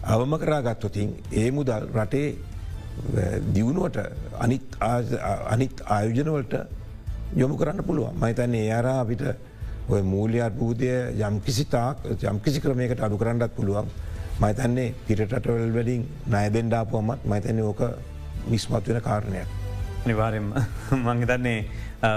[0.06, 2.28] අවම කරාගත්තොතින් ඒ මුදල් රටේ
[3.54, 3.98] දියුණුවට
[4.40, 6.56] අනිත් ආයෝජනවලට
[7.36, 9.24] යොමු කරන්න පුළුවන් මහිතන්නේ ඒ අරා අපිට
[9.90, 10.90] ඔය මූල්‍ය අර්බූදය
[11.22, 13.90] යම්කිසිතාක් යම්කිසි ක්‍රමයකට අඩු කරන්නත් පුළුවන්
[14.40, 17.82] මහිතන්නේ පිටටවල් වලින් නයදෙන්ඩාපුවමත් මහිතන්නේ ඕක
[18.48, 19.59] විස්මත් වෙන කාරණයක්.
[20.06, 20.50] නිවාරෙන්ම
[21.06, 21.58] මංහිතන්නේ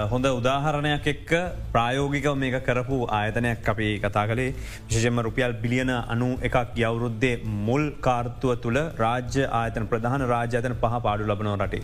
[0.07, 1.31] හොඳ උදාහරණයක් එක්ක
[1.71, 4.53] ප්‍රායෝගිකව මේක කරපු ආයතනයක් අපි කතා කළේ
[4.85, 11.27] විශෂම රුපියල් බිලියන අනු එකක් යවුරුද්දේ මුල් කාර්තුව තුළ රාජ්‍ය ආයතන ප්‍රධාන රාජ්‍යතන පහ පාඩු
[11.27, 11.83] ලබනෝ රටේ.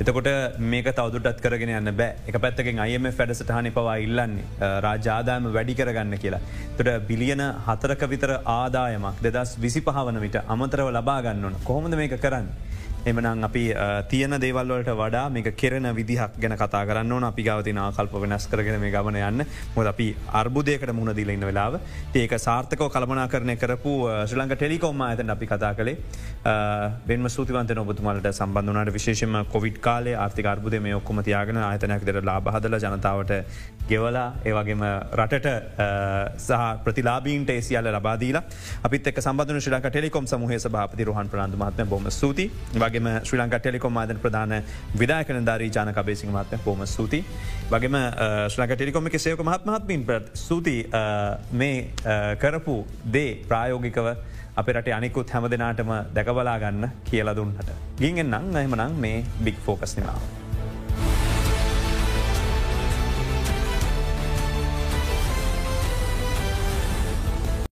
[0.00, 0.30] එතකොට
[0.64, 6.40] මේක තවදුටත් කරගෙන යන්න බෑ එක පැත්තකින් අයම ෆැඩසටහනි පවා ඉල්ලන්නේ රාජාදායම වැඩි කරගන්න කියලා.
[6.76, 12.48] තොට බිලියන හතරක විතර ආදායමක් දෙදස් විසි පහවන විට අමතරව ලබාගන්න ඕන කොහොමද මේක කරන්න.
[13.06, 13.64] එමනං අපි
[14.08, 17.24] තියන දේවල්වලට වඩා මේක කෙරෙන විදිහක් ගැන කතා කරන්න ඕන.
[17.24, 19.46] අපි ගවතින ආකල්ප වෙනස් කරගෙන මේ ගමන යන්න.
[19.76, 21.78] මොද අපි අර්බුදයකට මුණ දිල ඉන්න වෙලාව.
[22.14, 23.94] ඒක සාර්ථකව කළමනා කරණය කරපු
[24.26, 25.96] ශ්‍රලංක ටෙලිකොම් ඇතන අපි කතා කළේ.
[27.06, 32.78] බෙන්ම සූතිවන්ත නොබතුමලට සම්බන්ධනට විශේෂම කොවිඩ් කාලේ ආර්ථික අර්බුද මේ ඔක්කොම තියාගෙන ආයතනයක් දෙර ලාබහදල
[32.78, 33.32] ජනතාවට
[33.88, 34.82] ගෙවලා ඒවගේම
[35.16, 35.46] රටට
[36.38, 38.42] සහ ප්‍රතිලාබීන්ට ඒසිියල්ල ලබාදීලා
[38.82, 43.40] අපිත් එක් සම්බඳන ශ්‍රලක ටෙලිකොම් සමහේ සභාපති රහන් ප්‍රාන්ධ මත්ම බොම සූති වගේ වගේම ශ්‍රී
[43.40, 44.54] ලංක ටෙලිකොම් මාදන ප්‍රධාන
[45.00, 47.20] විදායකන ධරී ජාන කබේසිං මත්ම පොම ස්තුති
[47.70, 47.98] වගේම
[48.48, 50.76] ශ්‍රලක ටෙලිකොම එක සයක මහත්මහත්මින් පට ස්තුති
[51.52, 51.76] මේ
[52.42, 52.76] කරපු
[53.12, 54.10] දේ ප්‍රායෝගිකව
[54.56, 57.72] අපට අනිකුත් හැම දෙනාටම දැකබලා ගන්න කියල දුන්නට.
[58.00, 60.47] ගින්ගෙන් නං අහමනං මේ බික් ෆෝකස් නිමාව.